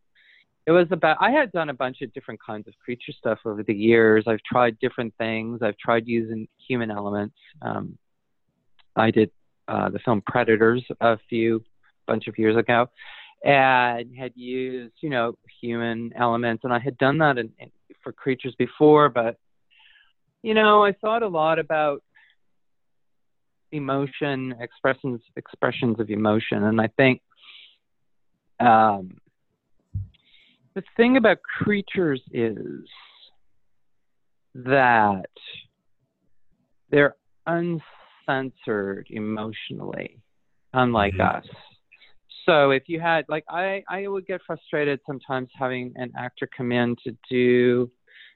it 0.65 0.71
was 0.71 0.88
about 0.91 1.17
i 1.19 1.29
had 1.29 1.51
done 1.51 1.69
a 1.69 1.73
bunch 1.73 2.01
of 2.01 2.11
different 2.13 2.39
kinds 2.43 2.67
of 2.67 2.73
creature 2.83 3.11
stuff 3.11 3.38
over 3.45 3.61
the 3.61 3.73
years. 3.73 4.23
I've 4.25 4.41
tried 4.41 4.79
different 4.79 5.13
things. 5.19 5.61
I've 5.61 5.77
tried 5.77 6.07
using 6.07 6.47
human 6.67 6.89
elements. 6.89 7.35
Um, 7.61 7.95
i 8.95 9.11
did 9.11 9.29
uh, 9.67 9.89
the 9.89 9.99
film 9.99 10.23
predators 10.25 10.83
a 10.99 11.19
few 11.29 11.63
bunch 12.07 12.27
of 12.27 12.39
years 12.39 12.57
ago 12.57 12.88
and 13.43 14.17
had 14.17 14.33
used 14.35 14.95
you 15.01 15.11
know 15.11 15.38
human 15.61 16.11
elements. 16.17 16.63
And 16.63 16.73
i 16.73 16.79
had 16.79 16.97
done 16.97 17.19
that 17.19 17.38
in, 17.38 17.51
in, 17.59 17.69
for 18.03 18.11
creatures 18.11 18.55
before 18.57 19.09
but 19.09 19.38
you 20.41 20.53
know 20.53 20.84
i 20.84 20.91
thought 20.91 21.24
a 21.24 21.27
lot 21.27 21.60
about 21.60 22.01
emotion 23.72 24.55
expressions 24.60 25.22
expressions 25.36 26.00
of 26.00 26.10
emotion 26.10 26.63
and 26.63 26.81
i 26.81 26.88
think 26.98 27.22
um, 28.60 29.17
the 30.75 30.84
thing 30.98 31.17
about 31.17 31.38
creatures 31.41 32.22
is 32.31 32.86
that 34.55 35.29
they're 36.89 37.15
uncensored 37.46 39.08
emotionally, 39.10 40.19
unlike 40.74 41.13
mm-hmm. 41.13 41.38
us. 41.38 41.46
So 42.46 42.72
if 42.72 42.84
you 42.88 43.00
had 43.00 43.25
like 43.29 43.43
I 43.50 43.84
I 43.89 44.08
would 44.08 44.25
get 44.25 44.41
frustrated 44.46 45.00
sometimes 45.05 45.50
having 45.58 45.93
an 45.96 46.12
actor 46.17 46.50
come 46.55 46.72
in 46.72 46.96
to 47.03 47.15
do 47.29 47.91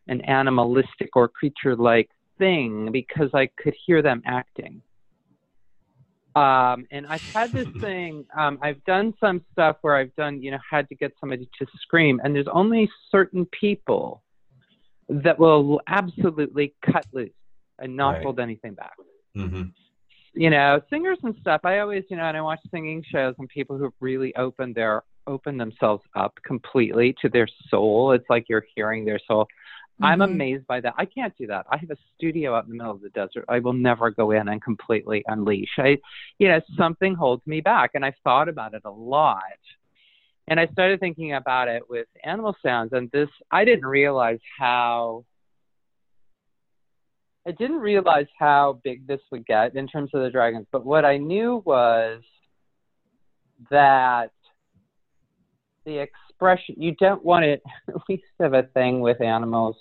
an 0.08 0.22
animalistic 0.22 1.16
or 1.16 1.28
creature 1.28 1.76
like 1.76 2.10
thing 2.38 2.92
because 2.92 3.30
I 3.34 3.50
could 3.58 3.76
hear 3.86 4.02
them 4.02 4.22
acting. 4.26 4.82
Um, 6.36 6.88
and 6.92 7.06
I've 7.08 7.22
had 7.22 7.52
this 7.52 7.68
thing, 7.82 8.26
um, 8.38 8.58
I've 8.62 8.84
done 8.86 9.14
some 9.20 9.42
stuff 9.52 9.78
where 9.82 9.96
I've 9.96 10.16
done, 10.16 10.42
you 10.42 10.52
know, 10.52 10.58
had 10.70 10.90
to 10.90 10.96
get 10.96 11.14
somebody 11.20 11.48
to 11.60 11.68
scream, 11.82 12.20
and 12.24 12.36
there's 12.36 12.48
only 12.52 12.90
certain 13.12 13.46
people 13.48 14.24
that 15.10 15.38
will 15.38 15.82
absolutely 15.88 16.74
cut 16.84 17.06
loose 17.12 17.30
and 17.80 17.96
not 17.96 18.12
right. 18.12 18.24
hold 18.24 18.40
anything 18.40 18.74
back. 18.74 18.94
Mm-hmm. 19.38 19.64
You 20.36 20.50
know, 20.50 20.82
singers 20.90 21.20
and 21.24 21.36
stuff. 21.42 21.62
I 21.64 21.80
always, 21.80 22.04
you 22.10 22.18
know, 22.18 22.24
and 22.24 22.36
I 22.36 22.42
watch 22.42 22.60
singing 22.72 23.04
shows 23.12 23.36
and 23.38 23.48
people 23.50 23.78
who've 23.78 23.94
really 24.00 24.36
open 24.36 24.74
their 24.74 25.04
open 25.28 25.58
themselves 25.58 26.04
up 26.16 26.34
completely 26.46 27.16
to 27.22 27.30
their 27.30 27.48
soul. 27.70 28.12
It's 28.12 28.26
like 28.30 28.46
you're 28.50 28.66
hearing 28.76 29.06
their 29.06 29.20
soul. 29.28 29.48
Mm-hmm. 30.02 30.06
I'm 30.06 30.22
amazed 30.22 30.66
by 30.66 30.82
that. 30.82 30.96
I 30.98 31.06
can't 31.06 31.38
do 31.38 31.48
that. 31.48 31.68
I 31.70 31.78
have 31.78 31.92
a 31.92 31.98
studio 32.16 32.56
out 32.56 32.66
in 32.66 32.72
the 32.72 32.78
middle 32.78 32.94
of 32.94 33.02
the 33.02 33.10
desert. 33.10 33.46
I 33.48 33.60
will 33.60 33.74
never 33.74 34.10
go 34.10 34.32
in 34.32 34.48
and 34.48 34.62
completely 34.62 35.24
unleash. 35.28 35.70
I, 35.78 35.98
you 36.40 36.48
know, 36.48 36.60
something 36.78 37.14
holds 37.14 37.46
me 37.46 37.62
back, 37.62 37.92
and 37.94 38.04
I've 38.04 38.16
thought 38.24 38.50
about 38.50 38.74
it 38.74 38.82
a 38.86 38.90
lot. 38.90 39.44
And 40.48 40.60
I 40.60 40.68
started 40.68 41.00
thinking 41.00 41.34
about 41.34 41.68
it 41.68 41.84
with 41.90 42.08
animal 42.24 42.56
sounds, 42.66 42.92
and 42.92 43.10
this 43.12 43.30
I 43.52 43.66
didn't 43.66 43.86
realize 43.86 44.40
how. 44.60 45.26
I 47.46 47.52
didn't 47.52 47.80
realize 47.80 48.28
how 48.40 48.80
big 48.86 49.06
this 49.06 49.20
would 49.30 49.46
get 49.46 49.76
in 49.76 49.86
terms 49.86 50.12
of 50.14 50.24
the 50.24 50.30
dragons, 50.30 50.66
but 50.72 50.86
what 50.86 51.04
I 51.04 51.18
knew 51.18 51.62
was 51.66 52.22
that 53.70 54.32
the 55.86 56.00
expression 56.34 56.76
you 56.78 56.96
don't 57.00 57.24
want 57.24 57.46
it 57.46 57.62
we 58.10 58.24
have 58.40 58.54
a 58.54 58.64
thing 58.74 59.02
with 59.02 59.22
animals 59.22 59.76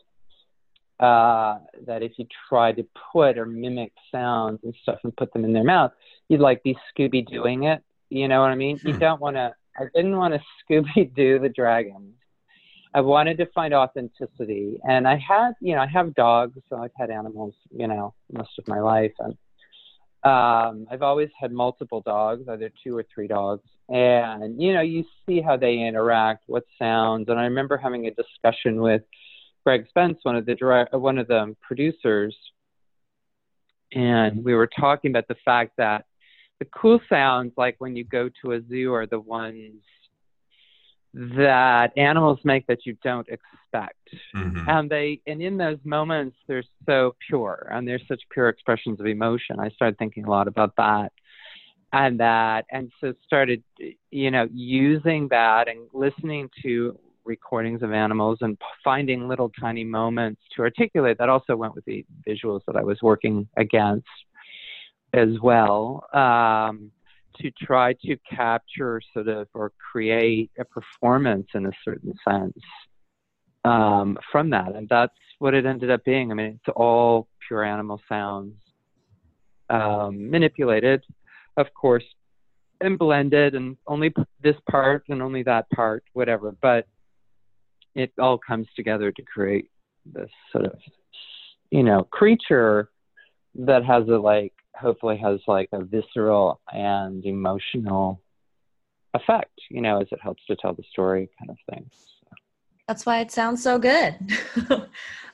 uh, 1.00 1.58
that 1.84 2.02
if 2.02 2.12
you 2.16 2.26
try 2.48 2.70
to 2.70 2.86
put 3.12 3.36
or 3.36 3.44
mimic 3.44 3.92
sounds 4.12 4.60
and 4.62 4.74
stuff 4.82 4.98
and 5.02 5.16
put 5.16 5.32
them 5.32 5.44
in 5.44 5.52
their 5.52 5.64
mouth 5.64 5.90
you'd 6.28 6.40
like 6.40 6.62
be 6.62 6.76
scooby 6.96 7.26
doing 7.26 7.64
it 7.64 7.82
you 8.10 8.28
know 8.28 8.40
what 8.40 8.50
i 8.50 8.54
mean 8.54 8.78
you 8.84 8.92
hmm. 8.92 8.98
don't 8.98 9.20
want 9.20 9.36
to 9.36 9.52
i 9.78 9.84
didn't 9.94 10.16
want 10.16 10.34
to 10.34 10.40
scooby 10.70 11.12
doo 11.14 11.38
the 11.38 11.48
dragons 11.48 12.14
i 12.94 13.00
wanted 13.00 13.36
to 13.38 13.46
find 13.46 13.74
authenticity 13.74 14.78
and 14.88 15.08
i 15.08 15.16
had 15.16 15.52
you 15.60 15.74
know 15.74 15.80
i 15.80 15.86
have 15.86 16.14
dogs 16.14 16.58
so 16.68 16.76
i've 16.76 16.90
had 16.96 17.10
animals 17.10 17.54
you 17.76 17.88
know 17.88 18.14
most 18.32 18.50
of 18.58 18.68
my 18.68 18.80
life 18.80 19.12
and 19.20 19.36
um, 20.24 20.86
I've 20.90 21.02
always 21.02 21.30
had 21.38 21.52
multiple 21.52 22.00
dogs, 22.00 22.48
either 22.48 22.70
two 22.84 22.96
or 22.96 23.04
three 23.12 23.26
dogs, 23.26 23.68
and 23.88 24.60
you 24.60 24.72
know, 24.72 24.80
you 24.80 25.04
see 25.26 25.40
how 25.40 25.56
they 25.56 25.78
interact, 25.78 26.44
what 26.46 26.64
sounds. 26.78 27.28
And 27.28 27.38
I 27.40 27.44
remember 27.44 27.76
having 27.76 28.06
a 28.06 28.10
discussion 28.12 28.80
with 28.80 29.02
Greg 29.64 29.86
Spence, 29.88 30.18
one 30.22 30.36
of 30.36 30.46
the 30.46 30.54
direct, 30.54 30.94
one 30.94 31.18
of 31.18 31.26
the 31.26 31.56
producers, 31.60 32.36
and 33.92 34.44
we 34.44 34.54
were 34.54 34.68
talking 34.68 35.10
about 35.10 35.28
the 35.28 35.36
fact 35.44 35.72
that 35.78 36.04
the 36.60 36.66
cool 36.66 37.00
sounds, 37.08 37.52
like 37.56 37.76
when 37.78 37.96
you 37.96 38.04
go 38.04 38.30
to 38.42 38.52
a 38.52 38.60
zoo, 38.68 38.94
are 38.94 39.06
the 39.06 39.18
ones 39.18 39.82
that 41.14 41.92
animals 41.96 42.38
make 42.44 42.66
that 42.66 42.86
you 42.86 42.96
don't 43.02 43.28
expect. 43.28 43.96
Mm-hmm. 44.34 44.68
And 44.68 44.90
they 44.90 45.20
and 45.26 45.42
in 45.42 45.56
those 45.56 45.78
moments 45.84 46.36
they're 46.46 46.64
so 46.86 47.14
pure 47.28 47.68
and 47.70 47.86
they're 47.86 48.00
such 48.08 48.22
pure 48.30 48.48
expressions 48.48 49.00
of 49.00 49.06
emotion. 49.06 49.60
I 49.60 49.70
started 49.70 49.98
thinking 49.98 50.24
a 50.24 50.30
lot 50.30 50.48
about 50.48 50.74
that 50.76 51.12
and 51.92 52.18
that 52.20 52.64
and 52.70 52.90
so 53.00 53.12
started 53.24 53.62
you 54.10 54.30
know 54.30 54.48
using 54.52 55.28
that 55.28 55.68
and 55.68 55.88
listening 55.92 56.48
to 56.62 56.98
recordings 57.24 57.82
of 57.82 57.92
animals 57.92 58.38
and 58.40 58.58
finding 58.82 59.28
little 59.28 59.50
tiny 59.60 59.84
moments 59.84 60.40
to 60.56 60.62
articulate 60.62 61.18
that 61.18 61.28
also 61.28 61.54
went 61.54 61.74
with 61.74 61.84
the 61.84 62.04
visuals 62.26 62.60
that 62.66 62.76
I 62.76 62.82
was 62.82 62.98
working 63.00 63.46
against 63.56 64.06
as 65.12 65.28
well. 65.40 66.04
Um, 66.12 66.90
to 67.40 67.50
try 67.50 67.94
to 68.04 68.16
capture 68.30 69.00
sort 69.12 69.28
of 69.28 69.48
or 69.54 69.72
create 69.92 70.50
a 70.58 70.64
performance 70.64 71.46
in 71.54 71.66
a 71.66 71.72
certain 71.84 72.14
sense 72.26 72.58
um, 73.64 74.18
from 74.30 74.50
that. 74.50 74.74
And 74.74 74.88
that's 74.88 75.12
what 75.38 75.54
it 75.54 75.66
ended 75.66 75.90
up 75.90 76.04
being. 76.04 76.30
I 76.30 76.34
mean, 76.34 76.58
it's 76.64 76.74
all 76.76 77.28
pure 77.46 77.64
animal 77.64 78.00
sounds, 78.08 78.54
um, 79.70 80.30
manipulated, 80.30 81.02
of 81.56 81.72
course, 81.74 82.04
and 82.80 82.98
blended, 82.98 83.54
and 83.54 83.76
only 83.86 84.12
this 84.42 84.56
part 84.70 85.04
and 85.08 85.22
only 85.22 85.42
that 85.44 85.70
part, 85.70 86.04
whatever. 86.12 86.56
But 86.60 86.86
it 87.94 88.12
all 88.18 88.38
comes 88.38 88.66
together 88.74 89.12
to 89.12 89.22
create 89.22 89.68
this 90.04 90.30
sort 90.50 90.64
of, 90.64 90.78
you 91.70 91.82
know, 91.82 92.04
creature 92.04 92.90
that 93.54 93.84
has 93.84 94.08
a 94.08 94.16
like 94.16 94.52
hopefully 94.76 95.16
has 95.18 95.40
like 95.46 95.68
a 95.72 95.84
visceral 95.84 96.60
and 96.72 97.24
emotional 97.24 98.20
effect, 99.14 99.52
you 99.70 99.80
know, 99.80 100.00
as 100.00 100.08
it 100.10 100.20
helps 100.22 100.44
to 100.46 100.56
tell 100.56 100.74
the 100.74 100.84
story 100.90 101.28
kind 101.38 101.50
of 101.50 101.56
thing. 101.70 101.88
So. 101.92 102.28
That's 102.88 103.06
why 103.06 103.20
it 103.20 103.30
sounds 103.30 103.62
so 103.62 103.78
good. 103.78 104.16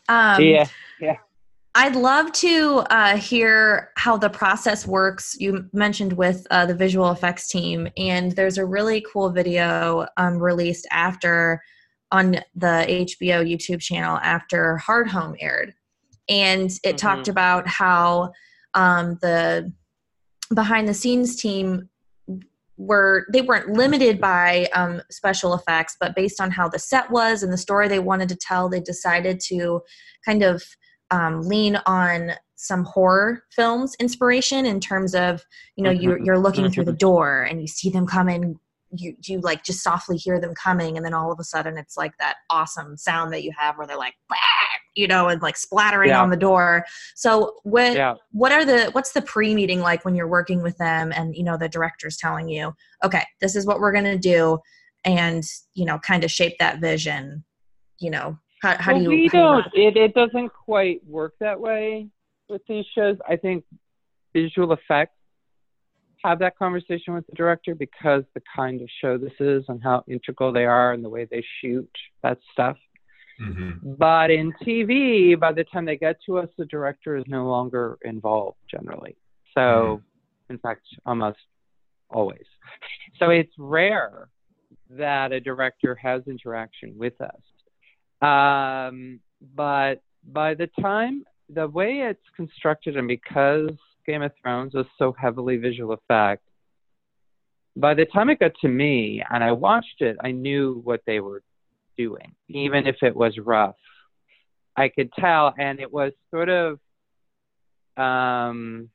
um, 0.09 0.43
yeah, 0.43 0.67
yeah. 1.01 1.17
I'd 1.75 1.95
love 1.95 2.33
to 2.33 2.79
uh, 2.91 3.17
hear 3.17 3.93
how 3.97 4.17
the 4.17 4.31
process 4.31 4.87
works. 4.87 5.37
You 5.39 5.69
mentioned 5.73 6.13
with 6.15 6.47
uh, 6.51 6.67
the 6.67 6.75
visual 6.75 7.11
effects 7.13 7.49
team, 7.49 7.89
and 7.97 8.33
there's 8.33 8.59
a 8.59 8.65
really 8.65 9.05
cool 9.13 9.31
video 9.31 10.07
um, 10.17 10.39
released 10.39 10.89
after 10.91 11.63
on 12.11 12.33
the 12.55 12.85
HBO 12.89 13.47
YouTube 13.47 13.81
channel 13.81 14.19
after 14.19 14.81
Hardhome 14.85 15.37
aired. 15.41 15.75
And 16.29 16.71
it 16.71 16.81
mm-hmm. 16.83 16.97
talked 16.97 17.29
about 17.29 17.69
how 17.69 18.33
um, 18.75 19.19
the 19.21 19.73
behind 20.55 20.89
the 20.89 20.95
scenes 20.95 21.37
team 21.37 21.89
were 22.77 23.27
they 23.33 23.43
weren't 23.43 23.71
limited 23.71 24.21
by 24.21 24.69
um, 24.75 25.03
special 25.11 25.53
effects 25.53 25.97
but 26.01 26.15
based 26.15 26.41
on 26.41 26.51
how 26.51 26.69
the 26.69 26.79
set 26.79 27.11
was 27.11 27.43
and 27.43 27.53
the 27.53 27.59
story 27.59 27.89
they 27.89 27.99
wanted 27.99 28.29
to 28.29 28.37
tell 28.37 28.69
they 28.69 28.81
decided 28.81 29.41
to 29.41 29.81
kind 30.25 30.43
of 30.43 30.63
um, 31.11 31.43
lean 31.43 31.77
on 31.87 32.33
some 32.55 32.85
horror 32.85 33.43
films 33.51 33.95
inspiration 34.01 34.65
in 34.65 34.81
terms 34.81 35.15
of 35.15 35.45
you 35.77 35.85
know 35.85 35.91
you're, 35.91 36.19
you're 36.25 36.39
looking 36.39 36.71
through 36.71 36.85
the 36.85 36.91
mm-hmm. 36.93 36.99
door 36.99 37.43
and 37.43 37.61
you 37.61 37.67
see 37.67 37.91
them 37.91 38.07
come 38.07 38.29
in 38.29 38.59
you 38.93 39.15
you 39.25 39.41
like 39.41 39.65
just 39.65 39.83
softly 39.83 40.17
hear 40.17 40.41
them 40.41 40.55
coming 40.55 40.97
and 40.97 41.05
then 41.05 41.15
all 41.15 41.31
of 41.31 41.39
a 41.39 41.45
sudden 41.45 41.77
it's 41.77 41.97
like 41.97 42.13
that 42.19 42.37
awesome 42.51 42.97
sound 42.97 43.33
that 43.33 43.43
you 43.43 43.53
have 43.57 43.77
where 43.77 43.87
they're 43.87 43.99
like 43.99 44.15
you 44.99 45.07
know 45.07 45.29
and 45.29 45.41
like 45.41 45.57
splattering 45.57 46.11
yeah. 46.11 46.21
on 46.21 46.29
the 46.29 46.37
door 46.37 46.85
so 47.15 47.55
what 47.63 47.95
yeah. 47.95 48.15
what 48.33 48.51
are 48.53 48.65
the 48.65 48.91
what's 48.93 49.13
the 49.13 49.23
pre-meeting 49.23 49.81
like 49.81 50.05
when 50.05 50.15
you're 50.15 50.29
working 50.29 50.63
with 50.63 50.77
them 50.79 51.13
and 51.15 51.37
you 51.37 51.45
know 51.45 51.57
the 51.57 51.69
director's 51.69 52.17
telling 52.17 52.49
you 52.49 52.75
okay 53.05 53.23
this 53.41 53.55
is 53.55 53.65
what 53.65 53.79
we're 53.79 53.93
going 53.93 54.05
to 54.05 54.19
do 54.19 54.59
and 55.05 55.45
you 55.75 55.85
know 55.85 55.99
kind 55.99 56.25
of 56.25 56.31
shape 56.31 56.55
that 56.59 56.81
vision 56.81 57.45
you 57.99 58.11
know 58.11 58.37
how, 58.61 58.77
how 58.79 58.93
well, 58.93 59.05
do 59.05 59.11
you 59.13 59.23
we 59.23 59.29
don't 59.29 59.67
it, 59.73 59.97
it 59.97 60.15
doesn't 60.15 60.51
quite 60.53 61.01
work 61.07 61.35
that 61.39 61.59
way 61.59 62.09
with 62.49 62.63
these 62.69 62.85
shows 62.95 63.17
i 63.29 63.37
think 63.37 63.65
visual 64.35 64.73
effects 64.73 65.13
have 66.25 66.39
that 66.41 66.59
conversation 66.59 67.15
with 67.15 67.27
the 67.27 67.35
director 67.35 67.75
because 67.75 68.25
the 68.35 68.43
kind 68.55 68.81
of 68.81 68.89
show 69.01 69.17
this 69.17 69.33
is 69.41 69.65
and 69.69 69.83
how 69.83 70.03
integral 70.09 70.53
they 70.53 70.65
are 70.65 70.93
and 70.93 71.05
the 71.05 71.09
way 71.09 71.27
they 71.31 71.45
shoot 71.61 71.89
that 72.23 72.39
stuff. 72.53 72.77
Mm-hmm. 73.41 73.95
But 73.99 74.31
in 74.31 74.53
TV, 74.65 75.39
by 75.39 75.53
the 75.53 75.65
time 75.65 75.85
they 75.85 75.97
get 75.97 76.17
to 76.27 76.39
us, 76.39 76.49
the 76.59 76.65
director 76.67 77.17
is 77.17 77.25
no 77.27 77.47
longer 77.47 77.99
involved 78.03 78.59
generally. 78.71 79.17
So, 79.55 79.61
mm-hmm. 79.61 80.55
in 80.55 80.59
fact, 80.59 80.83
almost 81.07 81.39
always. 82.11 82.45
So 83.19 83.31
it's 83.31 83.53
rare 83.59 84.29
that 84.91 85.33
a 85.33 85.41
director 85.41 85.95
has 85.97 86.23
interaction 86.27 86.95
with 86.97 87.15
us. 87.21 87.31
Um, 88.21 89.21
but 89.55 90.03
by 90.33 90.55
the 90.55 90.69
time, 90.81 91.25
the 91.49 91.69
way 91.69 92.01
it's 92.09 92.21
constructed, 92.37 92.97
and 92.97 93.07
because 93.07 93.71
Game 94.09 94.23
of 94.23 94.33
Thrones 94.43 94.73
was 94.73 94.87
so 94.99 95.15
heavily 95.21 95.59
visual 95.59 95.93
effect. 95.93 96.43
By 97.77 97.93
the 97.93 98.07
time 98.07 98.31
it 98.31 98.41
got 98.41 98.53
to 98.63 98.69
me 98.69 99.23
and 99.31 99.45
I 99.45 99.53
watched 99.53 100.01
it, 100.01 100.17
I 100.25 100.33
knew 100.33 100.81
what 100.83 101.03
they 101.07 101.21
were 101.21 101.43
doing, 101.99 102.35
even 102.49 102.87
if 102.87 102.97
it 103.03 103.15
was 103.15 103.37
rough. 103.39 103.77
I 104.77 104.89
could 104.89 105.13
tell, 105.13 105.53
and 105.59 105.81
it 105.81 105.93
was 105.93 106.13
sort 106.31 106.49
of, 106.49 106.79
um, 107.97 108.89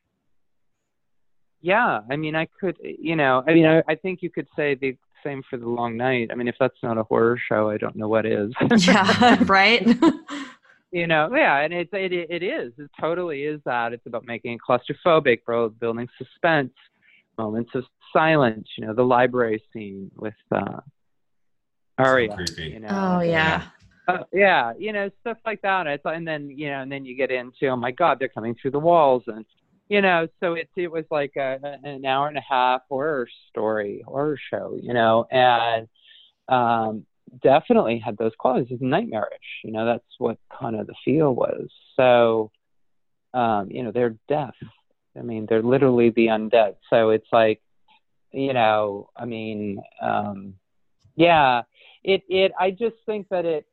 yeah. 1.62 2.00
I 2.10 2.16
mean, 2.16 2.36
I 2.36 2.48
could, 2.60 2.78
you 2.82 3.18
know, 3.18 3.44
I 3.46 3.54
mean, 3.54 3.66
I, 3.66 3.84
I 3.88 3.96
think 3.96 4.22
you 4.22 4.30
could 4.30 4.48
say 4.56 4.76
the 4.76 4.98
same 5.24 5.44
for 5.50 5.58
the 5.58 5.68
long 5.68 5.98
night. 5.98 6.30
I 6.32 6.36
mean, 6.36 6.48
if 6.48 6.56
that's 6.60 6.78
not 6.82 6.98
a 6.98 7.04
horror 7.04 7.38
show, 7.50 7.70
I 7.70 7.78
don't 7.78 7.96
know 7.96 8.08
what 8.08 8.26
is. 8.26 8.54
yeah, 8.88 9.44
right. 9.46 9.86
you 10.92 11.08
know, 11.08 11.30
yeah, 11.36 11.60
and 11.60 11.74
it's 11.74 11.90
it 11.94 12.14
it 12.14 12.44
is. 12.44 12.74
It 12.78 12.90
totally 13.00 13.44
is 13.44 13.60
that. 13.66 13.94
It's 13.94 14.06
about 14.06 14.26
making 14.26 14.54
it 14.54 14.60
claustrophobic, 14.68 15.40
building 15.80 16.08
suspense, 16.18 16.74
moments 17.38 17.72
of 17.76 17.84
silence. 18.14 18.68
You 18.78 18.88
know, 18.88 18.94
the 18.94 19.04
library 19.04 19.62
scene 19.74 20.12
with 20.16 20.34
uh, 20.52 20.80
Arya. 21.98 22.38
you 22.58 22.80
know, 22.80 22.88
oh 22.92 23.22
yeah. 23.22 23.64
Uh, 24.08 24.18
yeah, 24.34 24.74
you 24.78 24.92
know 24.92 25.10
stuff 25.22 25.38
like 25.46 25.62
that. 25.62 25.88
It's 25.88 26.04
and 26.06 26.28
then 26.28 26.50
you 26.50 26.70
know, 26.70 26.82
and 26.82 26.92
then 26.92 27.06
you 27.06 27.16
get 27.16 27.32
into 27.32 27.68
oh 27.68 27.76
my 27.76 27.92
god, 27.92 28.20
they're 28.20 28.28
coming 28.28 28.56
through 28.62 28.72
the 28.72 28.80
walls, 28.80 29.24
and 29.28 29.46
you 29.90 30.02
know, 30.02 30.28
so 30.40 30.54
it 30.54 30.70
it 30.76 30.92
was 30.92 31.06
like 31.12 31.34
a, 31.38 31.60
an 31.84 32.06
hour 32.06 32.28
and 32.28 32.38
a 32.38 32.44
half 32.48 32.82
horror 32.90 33.28
story, 33.50 34.04
horror 34.06 34.38
show, 34.52 34.78
you 34.82 34.94
know, 34.94 35.26
and 35.32 35.88
um, 36.50 37.06
definitely 37.42 38.00
had 38.00 38.18
those 38.18 38.34
qualities. 38.38 38.68
It's 38.72 38.82
nightmarish, 38.82 39.62
you 39.64 39.72
know. 39.72 39.86
That's 39.86 40.04
what 40.18 40.38
kind 40.60 40.76
of 40.76 40.88
the 40.88 40.96
feel 41.06 41.34
was. 41.34 41.70
So, 41.96 42.52
um, 43.34 43.70
you 43.72 43.84
know, 43.84 43.92
they're 43.92 44.16
death. 44.28 44.56
I 45.18 45.22
mean, 45.22 45.46
they're 45.48 45.62
literally 45.62 46.10
the 46.10 46.28
undead. 46.28 46.76
So 46.90 47.12
it's 47.12 47.28
like, 47.32 47.62
you 48.32 48.54
know, 48.54 49.10
I 49.16 49.26
mean, 49.26 49.82
um, 50.02 50.56
yeah, 51.16 51.62
it 52.04 52.24
it. 52.28 52.52
I 52.60 52.72
just 52.72 52.96
think 53.06 53.28
that 53.30 53.46
it 53.46 53.66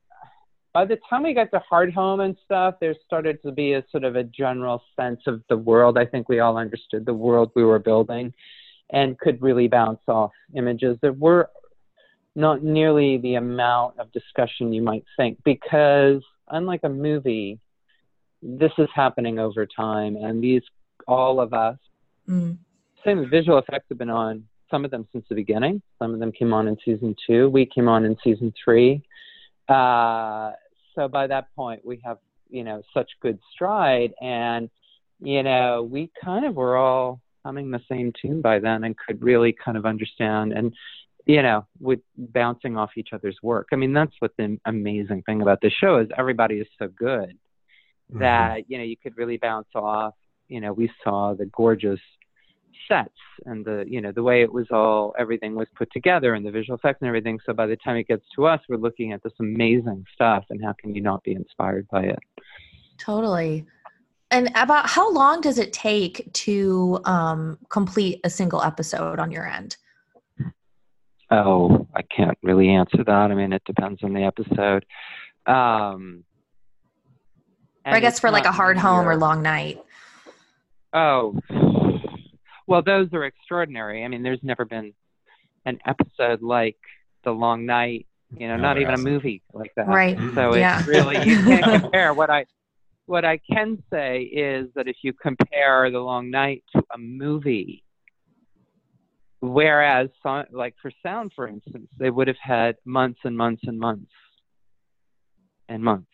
by 0.73 0.85
the 0.85 0.99
time 1.09 1.25
we 1.25 1.35
got 1.35 1.51
to 1.51 1.63
Hardhome 1.71 2.25
and 2.25 2.37
stuff, 2.45 2.77
there 2.81 2.95
started 3.05 3.43
to 3.43 3.51
be 3.51 3.73
a 3.73 3.85
sort 3.91 4.05
of 4.05 4.17
a 4.17 4.25
general 4.25 4.83
sense 4.99 5.21
of 5.27 5.43
the 5.49 5.57
world. 5.57 5.99
I 5.99 6.07
think 6.07 6.29
we 6.29 6.41
all 6.41 6.57
understood 6.57 7.05
the 7.05 7.15
world 7.15 7.51
we 7.55 7.65
were 7.65 7.79
building 7.79 8.33
and 8.91 9.19
could 9.19 9.41
really 9.43 9.69
bounce 9.69 10.01
off 10.07 10.33
images. 10.55 10.97
There 11.01 11.13
were 11.13 11.51
not 12.37 12.63
nearly 12.63 13.19
the 13.19 13.35
amount 13.35 13.99
of 13.99 14.13
discussion 14.13 14.73
you 14.73 14.83
might 14.83 15.05
think 15.17 15.39
because, 15.45 16.23
unlike 16.49 16.81
a 16.85 16.89
movie, 16.89 17.59
this 18.43 18.73
is 18.79 18.89
happening 18.95 19.39
over 19.39 19.67
time, 19.67 20.17
and 20.17 20.43
these, 20.43 20.63
all 21.07 21.41
of 21.41 21.53
us, 21.53 21.77
mm. 22.29 22.57
same 23.05 23.29
visual 23.29 23.59
effects 23.59 23.87
have 23.89 23.99
been 23.99 24.11
on, 24.11 24.45
some 24.71 24.85
of 24.85 24.91
them 24.91 25.07
since 25.13 25.25
the 25.29 25.35
beginning. 25.35 25.83
Some 25.99 26.15
of 26.15 26.21
them 26.21 26.33
came 26.33 26.53
on 26.53 26.69
in 26.69 26.77
season 26.85 27.15
two. 27.27 27.49
We 27.51 27.67
came 27.67 27.89
on 27.89 28.05
in 28.05 28.17
season 28.23 28.53
three 28.65 29.03
uh, 29.71 30.51
so 30.97 31.09
by 31.09 31.29
that 31.29 31.55
point, 31.55 31.85
we 31.85 32.01
have, 32.05 32.19
you 32.49 32.65
know, 32.65 32.83
such 32.93 33.09
good 33.23 33.39
stride. 33.55 34.13
And, 34.21 34.69
you 35.21 35.43
know, 35.43 35.89
we 35.89 36.11
kind 36.23 36.45
of 36.45 36.57
were 36.57 36.77
all 36.77 37.21
humming 37.45 37.71
the 37.71 37.81
same 37.89 38.13
tune 38.21 38.43
by 38.43 38.59
then 38.59 38.85
and 38.85 38.97
could 38.99 39.23
really 39.23 39.55
kind 39.65 39.79
of 39.79 39.87
understand 39.87 40.53
and, 40.53 40.75
you 41.25 41.43
know, 41.43 41.65
with 41.79 42.01
bouncing 42.17 42.77
off 42.77 42.91
each 42.97 43.11
other's 43.13 43.39
work. 43.43 43.69
I 43.73 43.77
mean, 43.77 43.93
that's 43.93 44.15
what 44.19 44.33
the 44.37 44.59
amazing 44.67 45.23
thing 45.23 45.41
about 45.41 45.61
this 45.63 45.73
show 45.73 45.99
is 45.99 46.09
everybody 46.19 46.57
is 46.57 46.67
so 46.79 46.89
good 46.89 47.39
mm-hmm. 48.11 48.19
that, 48.19 48.69
you 48.69 48.77
know, 48.77 48.85
you 48.85 48.97
could 48.97 49.17
really 49.17 49.37
bounce 49.37 49.69
off. 49.77 50.15
You 50.49 50.61
know, 50.61 50.73
we 50.73 50.91
saw 51.05 51.35
the 51.35 51.47
gorgeous 51.47 52.01
sets 52.89 53.11
and 53.47 53.65
the 53.65 53.85
you 53.87 54.01
know 54.01 54.13
the 54.13 54.23
way 54.23 54.43
it 54.43 54.53
was 54.53 54.67
all 54.71 55.15
everything 55.19 55.55
was 55.55 55.69
put 55.77 55.91
together 55.93 56.35
and 56.35 56.45
the 56.45 56.51
visual 56.51 56.77
effects 56.77 56.99
and 57.01 57.09
everything. 57.09 57.39
So 57.45 57.53
by 57.53 57.67
the 57.67 57.77
time 57.77 57.97
it 57.97 58.09
gets 58.09 58.25
to 58.37 58.47
us 58.47 58.61
we're 58.69 58.77
looking 58.77 59.13
at 59.13 59.23
this 59.23 59.33
amazing 59.41 60.05
stuff 60.15 60.45
and 60.51 60.63
how 60.63 60.75
can 60.81 60.95
you 60.95 61.01
not 61.01 61.23
be 61.23 61.33
inspired 61.33 61.87
by 61.91 62.03
it? 62.03 62.19
Totally. 62.99 63.67
And 64.31 64.51
about 64.55 64.89
how 64.89 65.13
long 65.13 65.41
does 65.41 65.59
it 65.59 65.73
take 65.73 66.33
to 66.33 67.01
um, 67.05 67.59
complete 67.69 68.21
a 68.23 68.31
single 68.31 68.63
episode 68.63 69.19
on 69.19 69.31
your 69.31 69.47
end? 69.47 69.77
Oh 71.31 71.87
i 71.95 72.03
can't 72.03 72.39
really 72.43 72.69
answer 72.69 73.05
that. 73.05 73.31
I 73.31 73.35
mean 73.35 73.53
it 73.53 73.63
depends 73.65 74.03
on 74.03 74.13
the 74.13 74.23
episode. 74.23 74.85
Um, 75.47 76.25
or 77.87 77.95
i 77.95 78.01
guess 78.01 78.21
for 78.21 78.31
like 78.31 78.45
a 78.45 78.51
Hardhome 78.51 79.07
or 79.07 79.17
long 79.17 79.43
night. 79.43 79.83
Oh 80.93 81.39
well, 82.71 82.83
those 82.83 83.09
are 83.13 83.25
extraordinary. 83.25 84.05
I 84.05 84.09
mean, 84.09 84.23
there's 84.23 84.43
never 84.45 84.65
been 84.65 84.95
an 85.67 85.81
episode 85.87 86.41
like 86.41 86.77
The 87.25 87.33
Long 87.33 87.67
Night, 87.67 88.07
you 88.39 88.47
know, 88.47 88.55
no, 88.55 88.63
not 88.63 88.81
even 88.81 88.95
a 88.95 88.99
movie 88.99 89.43
like 89.53 89.73
that. 89.75 89.89
Right. 89.89 90.17
So 90.35 90.55
yeah. 90.55 90.79
it's 90.79 90.87
really 90.87 91.19
you 91.29 91.37
can't 91.45 91.83
compare. 91.83 92.15
What 92.15 92.31
I 92.31 92.47
what 93.07 93.25
I 93.25 93.39
can 93.39 93.83
say 93.93 94.23
is 94.23 94.69
that 94.77 94.87
if 94.87 94.99
you 95.03 95.13
compare 95.13 95.91
The 95.91 95.99
Long 95.99 96.31
Night 96.31 96.63
to 96.77 96.83
a 96.95 96.99
movie, 96.99 97.83
whereas 99.41 100.09
like 100.53 100.77
for 100.81 100.93
sound, 101.03 101.33
for 101.35 101.49
instance, 101.49 101.89
they 101.99 102.11
would 102.11 102.29
have 102.29 102.39
had 102.41 102.77
months 102.85 103.19
and 103.25 103.37
months 103.37 103.63
and 103.67 103.81
months 103.81 104.13
and 105.69 105.83
months 105.83 106.13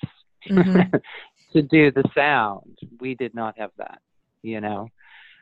mm-hmm. 0.48 0.96
to 1.52 1.62
do 1.62 1.90
the 1.90 2.04
sound. 2.14 2.78
We 2.98 3.14
did 3.14 3.34
not 3.34 3.58
have 3.58 3.72
that, 3.76 3.98
you 4.40 4.62
know. 4.62 4.88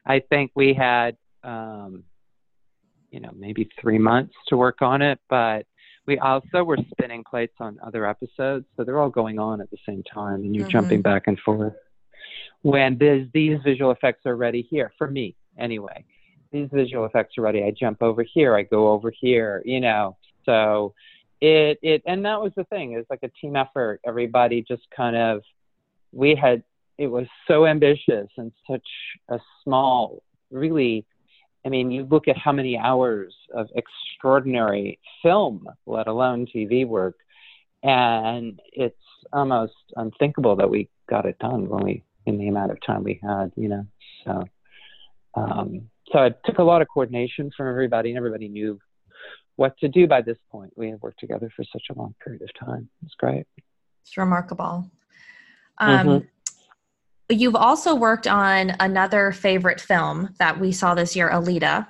I 0.06 0.20
think 0.20 0.52
we 0.54 0.74
had, 0.74 1.16
um, 1.42 2.04
you 3.10 3.20
know, 3.20 3.30
maybe 3.34 3.68
three 3.80 3.98
months 3.98 4.34
to 4.48 4.56
work 4.56 4.82
on 4.82 5.02
it, 5.02 5.18
but 5.28 5.66
we 6.06 6.18
also 6.18 6.64
were 6.64 6.78
spinning 6.90 7.24
plates 7.24 7.54
on 7.60 7.78
other 7.84 8.06
episodes, 8.06 8.66
so 8.76 8.84
they're 8.84 9.00
all 9.00 9.10
going 9.10 9.38
on 9.38 9.60
at 9.60 9.70
the 9.70 9.78
same 9.86 10.02
time, 10.02 10.42
and 10.42 10.54
you're 10.54 10.64
mm-hmm. 10.64 10.72
jumping 10.72 11.02
back 11.02 11.26
and 11.26 11.38
forth. 11.40 11.74
When 12.62 12.98
this, 12.98 13.26
these 13.32 13.58
visual 13.64 13.90
effects 13.90 14.26
are 14.26 14.36
ready 14.36 14.66
here, 14.68 14.92
for 14.98 15.10
me 15.10 15.36
anyway, 15.58 16.04
these 16.52 16.68
visual 16.72 17.04
effects 17.04 17.36
are 17.38 17.42
ready. 17.42 17.62
I 17.62 17.72
jump 17.72 18.02
over 18.02 18.22
here, 18.22 18.56
I 18.56 18.62
go 18.62 18.88
over 18.88 19.10
here, 19.10 19.62
you 19.64 19.80
know. 19.80 20.16
So 20.44 20.94
it 21.40 21.78
it 21.82 22.02
and 22.06 22.24
that 22.24 22.40
was 22.40 22.52
the 22.56 22.64
thing. 22.64 22.92
It's 22.92 23.10
like 23.10 23.22
a 23.22 23.30
team 23.40 23.56
effort. 23.56 24.00
Everybody 24.06 24.62
just 24.62 24.82
kind 24.96 25.16
of 25.16 25.42
we 26.12 26.34
had 26.34 26.62
it 26.98 27.08
was 27.08 27.26
so 27.48 27.66
ambitious 27.66 28.28
and 28.36 28.52
such 28.70 28.86
a 29.28 29.38
small, 29.62 30.22
really. 30.50 31.06
I 31.66 31.70
mean, 31.70 31.90
you 31.90 32.04
look 32.04 32.28
at 32.28 32.36
how 32.36 32.52
many 32.52 32.76
hours 32.76 33.34
of 33.54 33.68
extraordinary 33.74 34.98
film, 35.22 35.66
let 35.86 36.08
alone 36.08 36.46
TV 36.46 36.86
work, 36.86 37.16
and 37.82 38.60
it's 38.72 38.96
almost 39.32 39.72
unthinkable 39.96 40.56
that 40.56 40.68
we 40.68 40.88
got 41.08 41.24
it 41.26 41.38
done 41.38 41.68
when 41.68 41.84
we 41.84 42.02
in 42.26 42.38
the 42.38 42.48
amount 42.48 42.70
of 42.70 42.78
time 42.86 43.04
we 43.04 43.20
had, 43.22 43.52
you 43.56 43.68
know. 43.68 43.86
So, 44.24 44.44
um, 45.34 45.90
so 46.12 46.22
it 46.22 46.38
took 46.44 46.58
a 46.58 46.62
lot 46.62 46.82
of 46.82 46.88
coordination 46.92 47.50
from 47.56 47.68
everybody, 47.68 48.10
and 48.10 48.18
everybody 48.18 48.48
knew 48.48 48.78
what 49.56 49.76
to 49.78 49.88
do 49.88 50.06
by 50.06 50.22
this 50.22 50.38
point. 50.50 50.72
We 50.76 50.90
had 50.90 51.00
worked 51.00 51.20
together 51.20 51.50
for 51.54 51.64
such 51.64 51.84
a 51.90 51.98
long 51.98 52.14
period 52.22 52.42
of 52.42 52.66
time. 52.66 52.88
It's 53.04 53.14
great. 53.14 53.46
It's 54.02 54.16
remarkable. 54.16 54.90
Um, 55.78 56.06
mm-hmm. 56.06 56.26
You've 57.30 57.56
also 57.56 57.94
worked 57.94 58.26
on 58.26 58.76
another 58.80 59.32
favorite 59.32 59.80
film 59.80 60.34
that 60.38 60.60
we 60.60 60.72
saw 60.72 60.94
this 60.94 61.16
year, 61.16 61.30
Alita. 61.30 61.86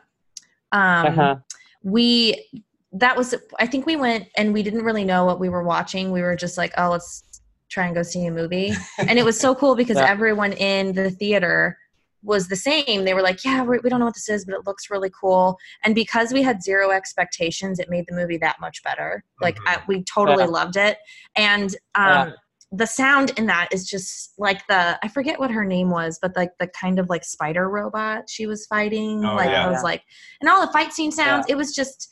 Um, 0.70 1.06
uh-huh. 1.06 1.36
We 1.82 2.48
that 2.92 3.16
was 3.16 3.34
I 3.58 3.66
think 3.66 3.86
we 3.86 3.96
went 3.96 4.28
and 4.36 4.52
we 4.52 4.62
didn't 4.62 4.84
really 4.84 5.04
know 5.04 5.24
what 5.24 5.40
we 5.40 5.48
were 5.48 5.64
watching. 5.64 6.12
We 6.12 6.22
were 6.22 6.36
just 6.36 6.56
like, 6.56 6.72
oh, 6.78 6.90
let's 6.90 7.24
try 7.68 7.86
and 7.86 7.94
go 7.94 8.02
see 8.02 8.24
a 8.26 8.30
movie. 8.30 8.72
and 8.98 9.18
it 9.18 9.24
was 9.24 9.38
so 9.38 9.54
cool 9.54 9.74
because 9.74 9.96
yeah. 9.96 10.08
everyone 10.08 10.52
in 10.52 10.92
the 10.92 11.10
theater 11.10 11.76
was 12.22 12.48
the 12.48 12.56
same. 12.56 13.04
They 13.04 13.12
were 13.12 13.20
like, 13.20 13.44
yeah, 13.44 13.62
we 13.62 13.78
don't 13.80 13.98
know 13.98 14.06
what 14.06 14.14
this 14.14 14.28
is, 14.28 14.44
but 14.44 14.54
it 14.54 14.66
looks 14.66 14.88
really 14.88 15.10
cool. 15.20 15.58
And 15.82 15.94
because 15.94 16.32
we 16.32 16.42
had 16.42 16.62
zero 16.62 16.90
expectations, 16.90 17.78
it 17.78 17.90
made 17.90 18.06
the 18.08 18.14
movie 18.14 18.38
that 18.38 18.60
much 18.60 18.82
better. 18.82 19.24
Like 19.42 19.56
mm-hmm. 19.56 19.80
I, 19.80 19.82
we 19.88 20.04
totally 20.04 20.44
yeah. 20.44 20.50
loved 20.50 20.76
it. 20.76 20.98
And 21.36 21.74
um, 21.96 22.28
yeah 22.28 22.32
the 22.76 22.86
sound 22.86 23.32
in 23.36 23.46
that 23.46 23.68
is 23.72 23.88
just 23.88 24.34
like 24.38 24.66
the 24.68 24.98
I 25.02 25.08
forget 25.08 25.38
what 25.38 25.50
her 25.50 25.64
name 25.64 25.90
was, 25.90 26.18
but 26.20 26.36
like 26.36 26.50
the 26.58 26.66
kind 26.68 26.98
of 26.98 27.08
like 27.08 27.24
spider 27.24 27.68
robot 27.68 28.28
she 28.28 28.46
was 28.46 28.66
fighting. 28.66 29.24
Oh, 29.24 29.34
like 29.34 29.50
yeah. 29.50 29.66
I 29.66 29.70
was 29.70 29.82
like 29.82 30.02
and 30.40 30.48
all 30.48 30.64
the 30.64 30.72
fight 30.72 30.92
scene 30.92 31.12
sounds, 31.12 31.46
yeah. 31.48 31.54
it 31.54 31.56
was 31.56 31.74
just 31.74 32.08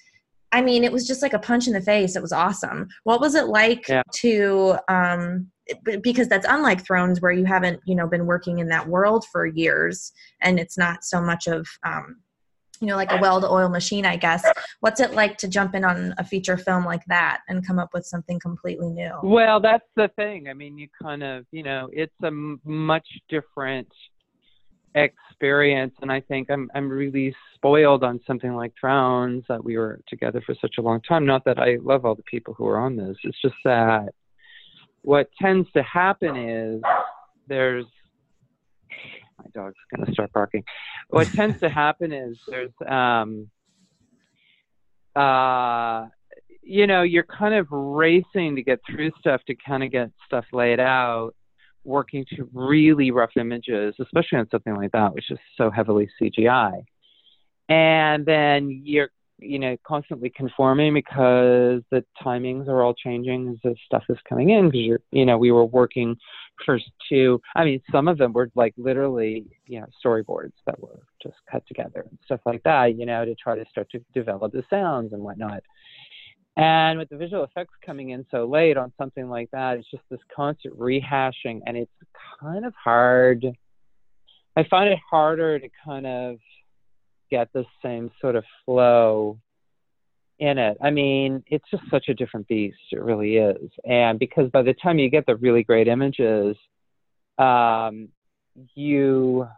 I 0.55 0.61
mean, 0.61 0.85
it 0.85 0.93
was 0.93 1.07
just 1.07 1.23
like 1.23 1.33
a 1.33 1.39
punch 1.39 1.67
in 1.67 1.73
the 1.73 1.81
face. 1.81 2.15
It 2.15 2.21
was 2.21 2.33
awesome. 2.33 2.89
What 3.05 3.21
was 3.21 3.35
it 3.35 3.47
like 3.47 3.89
yeah. 3.89 4.03
to 4.17 4.77
um 4.89 5.49
because 6.03 6.29
that's 6.29 6.47
unlike 6.49 6.85
Thrones 6.85 7.21
where 7.21 7.33
you 7.33 7.45
haven't, 7.45 7.81
you 7.87 7.95
know, 7.95 8.07
been 8.07 8.27
working 8.27 8.59
in 8.59 8.69
that 8.69 8.89
world 8.89 9.25
for 9.33 9.47
years 9.47 10.13
and 10.43 10.59
it's 10.59 10.77
not 10.77 11.05
so 11.05 11.21
much 11.21 11.47
of 11.47 11.67
um 11.85 12.17
you 12.83 12.89
know, 12.89 12.97
like 12.97 13.13
a 13.13 13.19
well 13.19 13.41
to 13.41 13.49
oil 13.49 13.69
machine, 13.69 14.05
I 14.05 14.17
guess. 14.17 14.45
What's 14.81 14.99
it 14.99 15.13
like 15.13 15.39
to 15.39 15.49
jump 15.49 15.77
in 15.77 15.85
on 15.85 16.15
a 16.19 16.25
feature 16.25 16.57
film 16.57 16.85
like 16.85 17.05
that 17.07 17.43
and 17.49 17.65
come 17.65 17.79
up 17.79 17.91
with 17.95 18.05
something 18.05 18.41
completely 18.41 18.91
new? 18.91 19.13
Well, 19.23 19.61
that's 19.61 19.87
the 19.95 20.11
thing. 20.17 20.49
I 20.49 20.55
mean, 20.55 20.77
you 20.77 20.89
kind 21.01 21.23
of, 21.23 21.47
you 21.53 21.63
know, 21.63 21.89
it's 21.93 22.13
a 22.25 22.33
much 22.33 23.07
different 23.29 23.87
experience, 24.97 25.95
and 26.03 26.11
I 26.11 26.21
think 26.23 26.51
I'm 26.51 26.69
I'm 26.75 26.89
really 26.89 27.33
spoiled 27.55 28.03
on 28.03 28.21
something 28.27 28.53
like 28.53 28.73
Thrones 28.79 29.45
that 29.49 29.65
we 29.65 29.79
were 29.79 30.01
together 30.09 30.43
for 30.45 30.57
such 30.61 30.75
a 30.79 30.83
long 30.83 31.01
time. 31.03 31.25
Not 31.25 31.45
that 31.45 31.61
I 31.61 31.79
love 31.81 32.05
all 32.05 32.17
the 32.17 32.25
people 32.25 32.53
who 32.53 32.67
are 32.67 32.79
on 32.79 32.97
this. 32.97 33.17
It's 33.23 33.41
just 33.41 33.55
that 33.65 34.09
what 35.03 35.31
tends 35.41 35.71
to 35.77 35.85
happen 35.85 36.37
is 36.37 36.83
there's 37.47 37.87
my 39.43 39.63
dog's 39.63 39.77
going 39.95 40.07
to 40.07 40.13
start 40.13 40.33
barking. 40.33 40.65
What 41.09 41.27
tends 41.35 41.61
to 41.61 41.69
happen 41.69 42.13
is 42.13 42.39
there's 42.49 42.73
um, 42.87 43.51
uh, 45.15 46.07
you 46.63 46.87
know, 46.87 47.03
you're 47.03 47.25
kind 47.25 47.55
of 47.55 47.67
racing 47.71 48.57
to 48.57 48.63
get 48.63 48.81
through 48.89 49.11
stuff 49.19 49.43
to 49.47 49.55
kind 49.55 49.83
of 49.83 49.91
get 49.91 50.11
stuff 50.25 50.45
laid 50.53 50.81
out, 50.81 51.33
working 51.85 52.25
to 52.37 52.49
really 52.53 53.11
rough 53.11 53.33
images, 53.37 53.95
especially 54.01 54.39
on 54.39 54.49
something 54.51 54.75
like 54.75 54.93
that, 54.93 55.13
which 55.13 55.31
is 55.31 55.39
so 55.57 55.71
heavily 55.71 56.09
CGI. 56.21 56.85
And 57.69 58.25
then 58.25 58.83
you're, 58.85 59.11
you 59.43 59.59
know, 59.59 59.77
constantly 59.87 60.31
conforming 60.31 60.95
because 60.95 61.83
the 61.91 62.05
timings 62.23 62.69
are 62.69 62.83
all 62.83 62.95
changing 62.95 63.49
as 63.51 63.57
the 63.63 63.75
stuff 63.85 64.05
is 64.09 64.19
coming 64.29 64.51
in. 64.51 64.67
Because 64.67 64.81
you're, 64.81 65.01
you 65.11 65.27
know, 65.27 65.39
we 65.39 65.53
were 65.53 65.65
working 65.65 66.17
first 66.65 66.91
two. 67.09 67.41
I 67.55 67.65
mean, 67.65 67.81
some 67.91 68.09
of 68.09 68.19
them 68.19 68.33
were 68.33 68.51
like 68.55 68.75
literally, 68.77 69.47
you 69.67 69.81
know, 69.81 69.87
storyboards 70.05 70.53
that 70.67 70.81
were 70.81 71.01
just 71.23 71.37
cut 71.51 71.67
together 71.67 72.07
and 72.09 72.19
stuff 72.25 72.41
like 72.47 72.63
that, 72.65 72.97
you 72.97 73.07
know, 73.07 73.25
to 73.25 73.35
try 73.35 73.57
to 73.57 73.65
start 73.71 73.91
to 73.91 74.01
develop 74.15 74.53
the 74.53 74.63
sounds 74.71 75.13
and 75.13 75.23
whatnot. 75.23 75.63
And 76.57 76.99
with 76.99 77.09
the 77.09 77.17
visual 77.17 77.45
effects 77.45 77.75
coming 77.85 78.11
in 78.11 78.27
so 78.31 78.45
late 78.45 78.77
on 78.77 78.93
something 78.99 79.29
like 79.29 79.51
that, 79.53 79.79
it's 79.79 79.91
just 79.91 80.03
this 80.11 80.21
constant 80.35 80.79
rehashing, 80.79 81.61
and 81.67 81.77
it's 81.77 81.91
kind 82.41 82.67
of 82.67 82.75
hard. 82.75 83.47
I 84.55 84.65
find 84.69 84.91
it 84.91 84.99
harder 85.11 85.59
to 85.59 85.69
kind 85.83 86.07
of 86.07 86.37
get 87.33 87.49
the 87.55 87.65
same 87.83 88.11
sort 88.21 88.37
of 88.37 88.45
flow 88.65 89.39
in 90.39 90.59
it. 90.59 90.77
I 90.83 90.91
mean, 90.91 91.43
it's 91.47 91.65
just 91.71 91.83
such 91.91 92.09
a 92.09 92.15
different 92.15 92.47
beast. 92.47 92.77
It 92.91 93.01
really 93.01 93.37
is. 93.37 93.71
And 93.85 94.19
because 94.19 94.51
by 94.51 94.63
the 94.63 94.75
time 94.75 94.99
you 94.99 95.09
get 95.09 95.25
the 95.27 95.37
really 95.37 95.63
great 95.65 95.89
images, 95.89 96.57
um, 97.39 98.09
you 98.75 99.49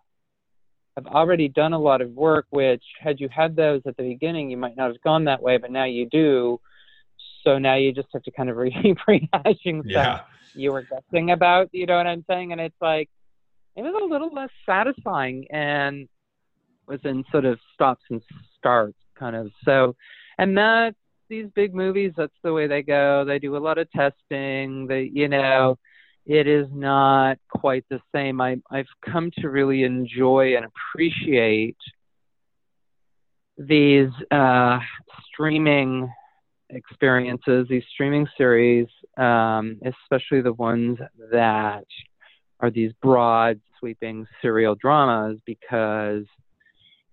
have 0.97 1.07
already 1.07 1.49
done 1.49 1.73
a 1.73 1.79
lot 1.79 2.01
of 2.01 2.11
work, 2.11 2.47
which 2.51 2.85
had 3.01 3.19
you 3.19 3.29
had 3.29 3.57
those 3.57 3.83
at 3.87 3.97
the 3.97 4.05
beginning, 4.05 4.51
you 4.51 4.57
might 4.57 4.77
not 4.77 4.89
have 4.93 5.01
gone 5.01 5.25
that 5.25 5.43
way, 5.43 5.57
but 5.57 5.73
now 5.73 5.85
you 5.85 6.07
do. 6.09 6.61
So 7.43 7.59
now 7.59 7.75
you 7.75 7.93
just 7.93 8.09
have 8.13 8.23
to 8.23 8.31
kind 8.31 8.49
of 8.49 8.57
re- 8.65 8.95
rehashing 9.09 9.83
Yeah. 9.85 10.19
stuff 10.19 10.27
you 10.55 10.73
were 10.73 10.83
guessing 10.83 11.33
about. 11.33 11.69
You 11.73 11.87
know 11.87 11.97
what 11.97 12.07
I'm 12.07 12.25
saying? 12.31 12.53
And 12.53 12.61
it's 12.61 12.81
like 12.81 13.09
it 13.75 13.83
was 13.83 13.95
a 14.01 14.07
little 14.13 14.33
less 14.33 14.51
satisfying 14.65 15.47
and 15.51 16.09
was 16.87 17.01
in 17.05 17.25
sort 17.31 17.45
of 17.45 17.59
stops 17.73 18.03
and 18.11 18.23
starts 18.59 18.99
kind 19.19 19.37
of. 19.37 19.51
So, 19.65 19.97
and 20.39 20.57
that's 20.57 20.97
these 21.29 21.47
big 21.55 21.75
movies. 21.75 22.13
That's 22.17 22.33
the 22.43 22.53
way 22.53 22.67
they 22.67 22.83
go. 22.83 23.25
They 23.25 23.39
do 23.39 23.57
a 23.57 23.59
lot 23.59 23.79
of 23.79 23.91
testing. 23.91 24.87
They, 24.87 25.11
you 25.13 25.29
know, 25.29 25.79
it 26.27 26.47
is 26.47 26.67
not 26.73 27.39
quite 27.49 27.85
the 27.91 28.01
same. 28.15 28.41
I, 28.41 28.57
I've 28.71 28.87
come 29.05 29.31
to 29.39 29.49
really 29.49 29.83
enjoy 29.85 30.57
and 30.57 30.67
appreciate 30.67 31.77
these 33.57 34.11
uh, 34.31 34.79
streaming 35.27 36.13
experiences, 36.71 37.67
these 37.69 37.85
streaming 37.93 38.27
series, 38.37 38.89
um, 39.17 39.79
especially 39.85 40.41
the 40.41 40.53
ones 40.53 40.99
that 41.31 41.85
are 42.61 42.71
these 42.71 42.93
broad, 43.03 43.61
sweeping 43.79 44.27
serial 44.41 44.75
dramas, 44.75 45.39
because 45.45 46.25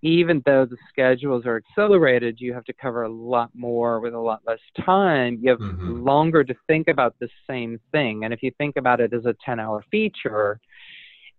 even 0.02 0.42
though 0.44 0.64
the 0.64 0.76
schedules 0.88 1.46
are 1.46 1.56
accelerated, 1.56 2.40
you 2.40 2.52
have 2.52 2.64
to 2.64 2.72
cover 2.72 3.04
a 3.04 3.08
lot 3.08 3.50
more 3.54 4.00
with 4.00 4.14
a 4.14 4.18
lot 4.18 4.40
less 4.46 4.58
time. 4.84 5.38
You 5.40 5.50
have 5.50 5.60
Mhm. 5.60 6.04
longer 6.04 6.44
to 6.44 6.54
think 6.66 6.88
about 6.88 7.14
the 7.20 7.28
same 7.48 7.78
thing. 7.92 8.24
And 8.24 8.34
if 8.34 8.42
you 8.42 8.50
think 8.58 8.76
about 8.76 9.00
it 9.00 9.12
as 9.12 9.26
a 9.26 9.34
10 9.44 9.60
hour 9.60 9.84
feature, 9.90 10.60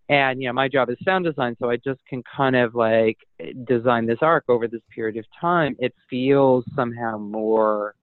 and 0.09 0.41
you 0.41 0.47
know, 0.47 0.53
my 0.53 0.67
job 0.67 0.89
is 0.89 0.97
sound 1.03 1.25
design, 1.25 1.55
so 1.59 1.69
I 1.69 1.77
just 1.77 2.05
can 2.07 2.23
kind 2.23 2.55
of 2.55 2.75
like 2.75 3.17
design 3.65 4.05
this 4.05 4.19
arc 4.21 4.45
over 4.47 4.67
this 4.67 4.81
period 4.93 5.17
of 5.17 5.25
time. 5.39 5.75
It 5.79 5.93
feels 6.09 6.65
somehow 6.75 7.17
more 7.17 7.95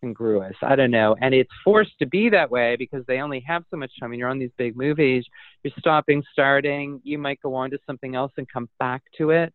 congruous. 0.00 0.56
I 0.62 0.76
don't 0.76 0.90
know. 0.90 1.16
And 1.20 1.34
it's 1.34 1.50
forced 1.64 1.98
to 2.00 2.06
be 2.06 2.28
that 2.30 2.50
way 2.50 2.76
because 2.76 3.04
they 3.06 3.20
only 3.20 3.40
have 3.46 3.64
so 3.70 3.76
much 3.76 3.92
time. 4.00 4.12
And 4.12 4.18
you're 4.18 4.28
on 4.28 4.38
these 4.38 4.50
big 4.56 4.76
movies, 4.76 5.24
you're 5.62 5.72
stopping, 5.78 6.22
starting. 6.32 7.00
You 7.04 7.18
might 7.18 7.40
go 7.42 7.54
on 7.54 7.70
to 7.70 7.78
something 7.86 8.14
else 8.14 8.32
and 8.36 8.46
come 8.52 8.68
back 8.78 9.02
to 9.18 9.30
it. 9.30 9.52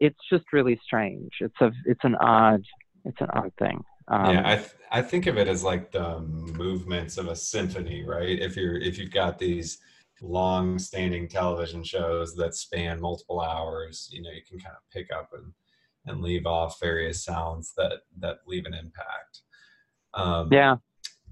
It's 0.00 0.18
just 0.30 0.44
really 0.52 0.80
strange. 0.84 1.30
It's 1.40 1.60
a, 1.60 1.70
it's 1.84 2.04
an 2.04 2.16
odd, 2.16 2.62
it's 3.04 3.20
an 3.20 3.28
odd 3.32 3.52
thing. 3.58 3.82
Um, 4.08 4.34
yeah, 4.34 4.42
I 4.44 4.56
th- 4.56 4.70
I 4.90 5.00
think 5.00 5.26
of 5.26 5.38
it 5.38 5.48
as 5.48 5.62
like 5.62 5.92
the 5.92 6.20
movements 6.20 7.18
of 7.18 7.28
a 7.28 7.36
symphony, 7.36 8.04
right? 8.04 8.38
If 8.38 8.56
you're 8.56 8.76
if 8.76 8.98
you've 8.98 9.12
got 9.12 9.38
these 9.38 9.78
long-standing 10.20 11.28
television 11.28 11.82
shows 11.82 12.34
that 12.36 12.54
span 12.54 13.00
multiple 13.00 13.40
hours, 13.40 14.08
you 14.12 14.22
know, 14.22 14.30
you 14.30 14.42
can 14.48 14.58
kind 14.58 14.74
of 14.74 14.82
pick 14.92 15.12
up 15.12 15.30
and 15.32 15.52
and 16.06 16.20
leave 16.20 16.46
off 16.46 16.80
various 16.80 17.24
sounds 17.24 17.74
that 17.76 18.00
that 18.18 18.38
leave 18.46 18.66
an 18.66 18.74
impact. 18.74 19.42
Um, 20.14 20.48
yeah. 20.52 20.76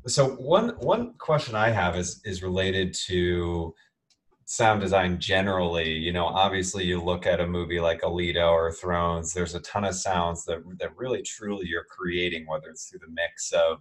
So 0.07 0.31
one 0.31 0.71
one 0.81 1.15
question 1.19 1.55
I 1.55 1.71
have 1.71 1.97
is 1.97 2.21
is 2.25 2.43
related 2.43 2.95
to 3.07 3.75
sound 4.47 4.81
design 4.81 5.21
generally. 5.21 5.93
You 5.93 6.13
know, 6.13 6.27
obviously 6.27 6.85
you 6.85 7.01
look 7.03 7.27
at 7.27 7.41
a 7.41 7.47
movie 7.47 7.81
like 7.81 8.01
Alita 8.03 8.51
or 8.51 8.73
Thrones. 8.73 9.33
There's 9.33 9.55
a 9.55 9.61
ton 9.61 9.85
of 9.85 9.95
sounds 9.95 10.45
that 10.47 10.63
that 10.79 10.97
really 10.97 11.23
truly 11.23 11.67
you're 11.67 11.85
creating, 11.85 12.47
whether 12.47 12.69
it's 12.71 12.89
through 12.89 13.01
the 13.01 13.13
mix 13.13 13.53
of 13.53 13.79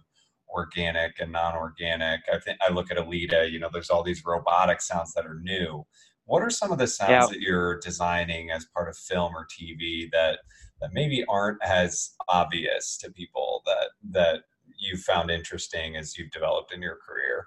organic 0.48 1.18
and 1.20 1.32
non-organic. 1.32 2.20
I 2.32 2.38
think 2.40 2.58
I 2.66 2.72
look 2.72 2.90
at 2.90 2.98
Alita. 2.98 3.50
You 3.50 3.60
know, 3.60 3.70
there's 3.72 3.90
all 3.90 4.02
these 4.02 4.22
robotic 4.24 4.82
sounds 4.82 5.12
that 5.14 5.24
are 5.24 5.40
new. 5.42 5.86
What 6.24 6.42
are 6.42 6.50
some 6.50 6.70
of 6.70 6.78
the 6.78 6.86
sounds 6.86 7.10
Yeah. 7.10 7.26
that 7.26 7.40
you're 7.40 7.78
designing 7.80 8.50
as 8.50 8.66
part 8.74 8.88
of 8.88 8.96
film 8.96 9.34
or 9.34 9.46
TV 9.46 10.08
that 10.12 10.40
that 10.80 10.90
maybe 10.92 11.24
aren't 11.28 11.62
as 11.62 12.10
obvious 12.28 12.96
to 12.98 13.10
people 13.10 13.62
that 13.66 13.88
that 14.10 14.42
you 14.80 14.96
found 14.96 15.30
interesting 15.30 15.96
as 15.96 16.16
you've 16.16 16.30
developed 16.30 16.72
in 16.72 16.82
your 16.82 16.96
career? 16.96 17.46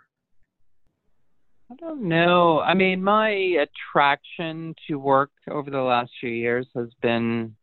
I 1.71 1.75
don't 1.75 2.03
know. 2.03 2.59
I 2.59 2.73
mean, 2.73 3.03
my 3.03 3.29
attraction 3.29 4.75
to 4.87 4.99
work 4.99 5.31
over 5.49 5.71
the 5.71 5.81
last 5.81 6.11
few 6.19 6.29
years 6.29 6.67
has 6.75 6.89
been, 7.01 7.55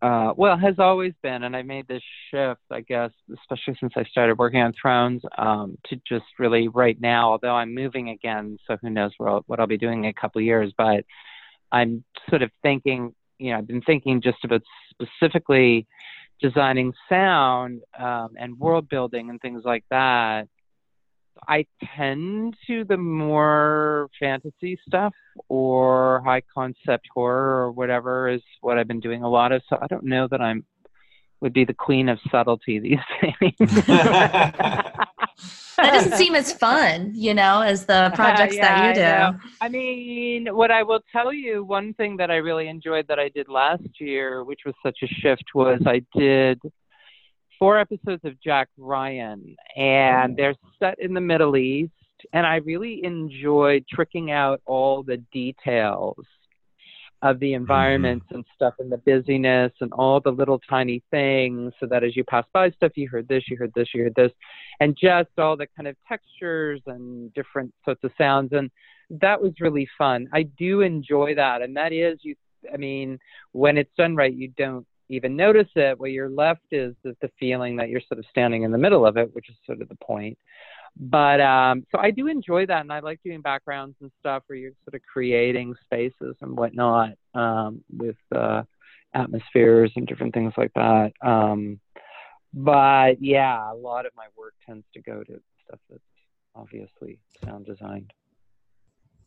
uh, 0.00 0.32
well, 0.36 0.56
has 0.56 0.78
always 0.78 1.12
been, 1.22 1.42
and 1.42 1.56
I 1.56 1.62
made 1.62 1.88
this 1.88 2.02
shift, 2.30 2.60
I 2.70 2.82
guess, 2.82 3.10
especially 3.40 3.76
since 3.80 3.94
I 3.96 4.04
started 4.04 4.38
working 4.38 4.60
on 4.60 4.74
Thrones, 4.80 5.22
um, 5.38 5.76
to 5.86 6.00
just 6.08 6.26
really 6.38 6.68
right 6.68 7.00
now, 7.00 7.32
although 7.32 7.54
I'm 7.54 7.74
moving 7.74 8.10
again, 8.10 8.58
so 8.66 8.76
who 8.80 8.90
knows 8.90 9.12
what 9.18 9.28
I'll, 9.28 9.42
what 9.46 9.58
I'll 9.58 9.66
be 9.66 9.78
doing 9.78 10.04
in 10.04 10.10
a 10.10 10.14
couple 10.14 10.38
of 10.38 10.44
years, 10.44 10.72
but 10.76 11.04
I'm 11.72 12.04
sort 12.28 12.42
of 12.42 12.50
thinking, 12.62 13.14
you 13.38 13.50
know, 13.50 13.58
I've 13.58 13.66
been 13.66 13.82
thinking 13.82 14.20
just 14.20 14.44
about 14.44 14.62
specifically 14.90 15.88
designing 16.42 16.92
sound 17.08 17.80
um, 17.98 18.30
and 18.36 18.58
world 18.58 18.88
building 18.88 19.30
and 19.30 19.40
things 19.40 19.62
like 19.64 19.84
that. 19.90 20.48
I 21.48 21.66
tend 21.96 22.56
to 22.66 22.84
the 22.84 22.98
more 22.98 24.08
fantasy 24.20 24.78
stuff 24.86 25.14
or 25.48 26.20
high 26.24 26.42
concept 26.54 27.08
horror 27.12 27.64
or 27.64 27.72
whatever 27.72 28.28
is 28.28 28.42
what 28.60 28.78
I've 28.78 28.86
been 28.86 29.00
doing 29.00 29.22
a 29.22 29.28
lot 29.28 29.52
of. 29.52 29.62
So 29.68 29.78
I 29.80 29.86
don't 29.86 30.04
know 30.04 30.28
that 30.30 30.40
I'm 30.40 30.64
would 31.40 31.52
be 31.52 31.64
the 31.64 31.74
queen 31.74 32.08
of 32.08 32.18
subtlety 32.30 32.78
these 32.78 32.98
days. 33.40 33.84
That 35.76 35.92
doesn't 35.92 36.12
seem 36.18 36.34
as 36.34 36.52
fun, 36.52 37.12
you 37.14 37.34
know, 37.34 37.60
as 37.60 37.86
the 37.86 38.10
projects 38.14 38.56
that 38.56 38.88
you 38.88 38.94
do. 38.94 39.38
I. 39.60 39.66
I 39.66 39.68
mean, 39.68 40.54
what 40.54 40.70
I 40.70 40.82
will 40.82 41.00
tell 41.12 41.32
you, 41.32 41.64
one 41.64 41.94
thing 41.94 42.16
that 42.18 42.30
I 42.30 42.36
really 42.36 42.68
enjoyed 42.68 43.06
that 43.08 43.18
I 43.18 43.28
did 43.28 43.48
last 43.48 44.00
year, 44.00 44.44
which 44.44 44.60
was 44.64 44.74
such 44.82 44.98
a 45.02 45.06
shift, 45.06 45.44
was 45.54 45.80
I 45.86 46.02
did 46.16 46.60
four 47.58 47.78
episodes 47.78 48.24
of 48.24 48.40
Jack 48.42 48.68
Ryan, 48.76 49.56
and 49.76 50.32
oh. 50.32 50.34
they're 50.36 50.54
set 50.78 50.98
in 50.98 51.14
the 51.14 51.20
Middle 51.20 51.56
East, 51.56 51.92
and 52.32 52.46
I 52.46 52.56
really 52.56 53.04
enjoyed 53.04 53.84
tricking 53.88 54.30
out 54.30 54.60
all 54.66 55.02
the 55.02 55.18
details 55.32 56.16
of 57.22 57.38
the 57.38 57.54
environments 57.54 58.26
mm-hmm. 58.26 58.36
and 58.36 58.44
stuff 58.54 58.74
and 58.80 58.90
the 58.90 58.98
busyness 58.98 59.72
and 59.80 59.92
all 59.92 60.20
the 60.20 60.30
little 60.30 60.58
tiny 60.68 61.02
things 61.10 61.72
so 61.78 61.86
that 61.86 62.02
as 62.02 62.16
you 62.16 62.24
pass 62.24 62.44
by 62.52 62.70
stuff 62.70 62.92
you 62.96 63.08
heard 63.08 63.28
this 63.28 63.44
you 63.48 63.56
heard 63.56 63.72
this 63.74 63.88
you 63.94 64.02
heard 64.02 64.14
this 64.16 64.32
and 64.80 64.96
just 65.00 65.30
all 65.38 65.56
the 65.56 65.66
kind 65.76 65.86
of 65.86 65.96
textures 66.08 66.80
and 66.86 67.32
different 67.32 67.72
sorts 67.84 68.02
of 68.02 68.10
sounds 68.18 68.52
and 68.52 68.70
that 69.20 69.40
was 69.42 69.52
really 69.60 69.86
fun. 69.98 70.26
I 70.32 70.44
do 70.44 70.80
enjoy 70.80 71.34
that 71.36 71.62
and 71.62 71.76
that 71.76 71.92
is 71.92 72.18
you 72.22 72.34
i 72.72 72.76
mean 72.76 73.18
when 73.52 73.76
it's 73.76 73.90
done 73.96 74.16
right 74.16 74.34
you 74.34 74.48
don't 74.56 74.86
even 75.08 75.36
notice 75.36 75.68
it. 75.76 76.00
What 76.00 76.10
you're 76.10 76.30
left 76.30 76.62
is 76.70 76.94
is 77.04 77.14
the 77.20 77.30
feeling 77.38 77.76
that 77.76 77.90
you're 77.90 78.00
sort 78.00 78.18
of 78.18 78.24
standing 78.30 78.62
in 78.62 78.72
the 78.72 78.78
middle 78.78 79.06
of 79.06 79.16
it 79.16 79.32
which 79.34 79.48
is 79.48 79.56
sort 79.66 79.80
of 79.80 79.88
the 79.88 79.96
point 79.96 80.38
but 80.96 81.40
um 81.40 81.84
so 81.90 81.98
i 81.98 82.10
do 82.10 82.26
enjoy 82.26 82.66
that 82.66 82.82
and 82.82 82.92
i 82.92 83.00
like 83.00 83.20
doing 83.24 83.40
backgrounds 83.40 83.96
and 84.00 84.10
stuff 84.20 84.42
where 84.46 84.58
you're 84.58 84.72
sort 84.84 84.94
of 84.94 85.00
creating 85.10 85.74
spaces 85.82 86.36
and 86.40 86.56
whatnot 86.56 87.10
um 87.34 87.82
with 87.90 88.16
uh 88.34 88.62
atmospheres 89.14 89.90
and 89.96 90.06
different 90.06 90.34
things 90.34 90.52
like 90.56 90.72
that 90.74 91.12
um 91.22 91.80
but 92.54 93.22
yeah 93.22 93.72
a 93.72 93.74
lot 93.74 94.06
of 94.06 94.12
my 94.16 94.26
work 94.36 94.54
tends 94.66 94.84
to 94.92 95.00
go 95.02 95.22
to 95.22 95.40
stuff 95.66 95.80
that's 95.88 96.02
obviously 96.54 97.18
sound 97.44 97.64
designed 97.66 98.12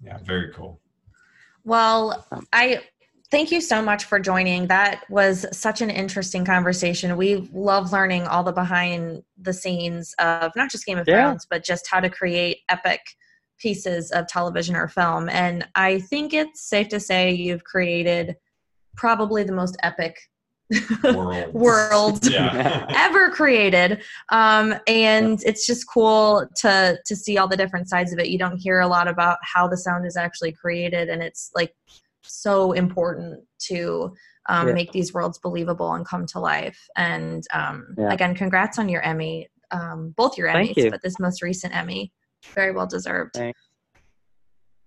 Yeah, 0.04 0.18
very 0.24 0.52
cool. 0.54 0.80
Well, 1.64 2.26
I 2.54 2.84
thank 3.32 3.52
you 3.52 3.62
so 3.62 3.82
much 3.82 4.06
for 4.06 4.20
joining. 4.20 4.68
That 4.68 5.04
was 5.10 5.46
such 5.52 5.82
an 5.82 5.90
interesting 5.90 6.46
conversation. 6.46 7.18
We 7.18 7.50
love 7.54 7.92
learning 7.92 8.28
all 8.28 8.44
the 8.44 8.52
behind 8.52 9.24
the 9.38 9.54
scenes 9.54 10.14
of 10.20 10.52
not 10.56 10.70
just 10.70 10.86
Game 10.86 10.98
of 10.98 11.08
yeah. 11.08 11.26
Thrones, 11.26 11.48
but 11.50 11.64
just 11.64 11.88
how 11.90 12.00
to 12.00 12.10
create 12.10 12.60
epic 12.70 13.02
pieces 13.60 14.12
of 14.12 14.28
television 14.28 14.76
or 14.76 14.88
film. 14.88 15.30
And 15.30 15.68
I 15.76 16.00
think 16.00 16.34
it's 16.34 16.68
safe 16.70 16.90
to 16.90 17.00
say 17.00 17.32
you've 17.32 17.64
created 17.64 18.36
probably 18.96 19.44
the 19.44 19.54
most 19.54 19.78
epic 19.84 20.18
world, 21.04 21.54
world 21.54 22.28
ever 22.34 23.30
created 23.30 24.02
um, 24.32 24.74
and 24.88 25.40
it's 25.46 25.68
just 25.68 25.88
cool 25.88 26.48
to 26.56 26.98
to 27.06 27.16
see 27.16 27.38
all 27.38 27.48
the 27.48 27.56
different 27.56 27.88
sides 27.88 28.12
of 28.12 28.18
it 28.18 28.30
you 28.30 28.40
don't 28.40 28.58
hear 28.58 28.80
a 28.80 28.88
lot 28.88 29.08
about 29.08 29.38
how 29.44 29.68
the 29.68 29.78
sound 29.78 30.08
is 30.08 30.18
actually 30.18 30.52
created 30.52 31.08
and 31.08 31.22
it's 31.22 31.52
like 31.54 31.72
so 32.36 32.72
important 32.74 33.40
to 33.60 34.14
um, 34.48 34.68
yeah. 34.68 34.74
make 34.74 34.92
these 34.92 35.14
worlds 35.14 35.40
believable 35.40 35.94
and 35.94 36.06
come 36.06 36.26
to 36.28 36.40
life 36.40 36.80
and 36.96 37.44
um, 37.54 37.96
yeah. 37.98 38.12
again 38.12 38.36
congrats 38.36 38.78
on 38.78 38.90
your 38.90 39.02
emmy 39.02 39.48
um, 39.72 40.14
both 40.16 40.38
your 40.38 40.48
emmys 40.48 40.76
you. 40.76 40.92
but 40.92 41.02
this 41.02 41.20
most 41.20 41.42
recent 41.42 41.76
emmy 41.76 42.12
very 42.54 42.72
well 42.72 42.88
deserved 42.88 43.32
Thanks. 43.34 43.60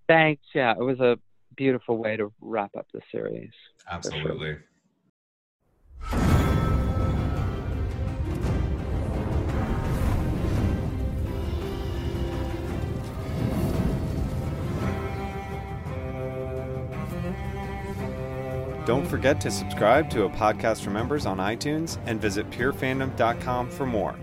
Thanks 0.07 0.45
yeah 0.53 0.71
it 0.71 0.83
was 0.83 0.99
a 0.99 1.17
beautiful 1.55 1.97
way 1.97 2.15
to 2.15 2.31
wrap 2.39 2.71
up 2.77 2.87
the 2.93 3.01
series 3.11 3.51
absolutely 3.89 4.57
Don't 18.89 19.05
forget 19.05 19.39
to 19.41 19.51
subscribe 19.51 20.09
to 20.09 20.23
A 20.23 20.29
Podcast 20.31 20.87
Remembers 20.87 21.27
on 21.27 21.37
iTunes 21.37 21.99
and 22.07 22.19
visit 22.19 22.49
purefandom.com 22.49 23.69
for 23.69 23.85
more. 23.85 24.15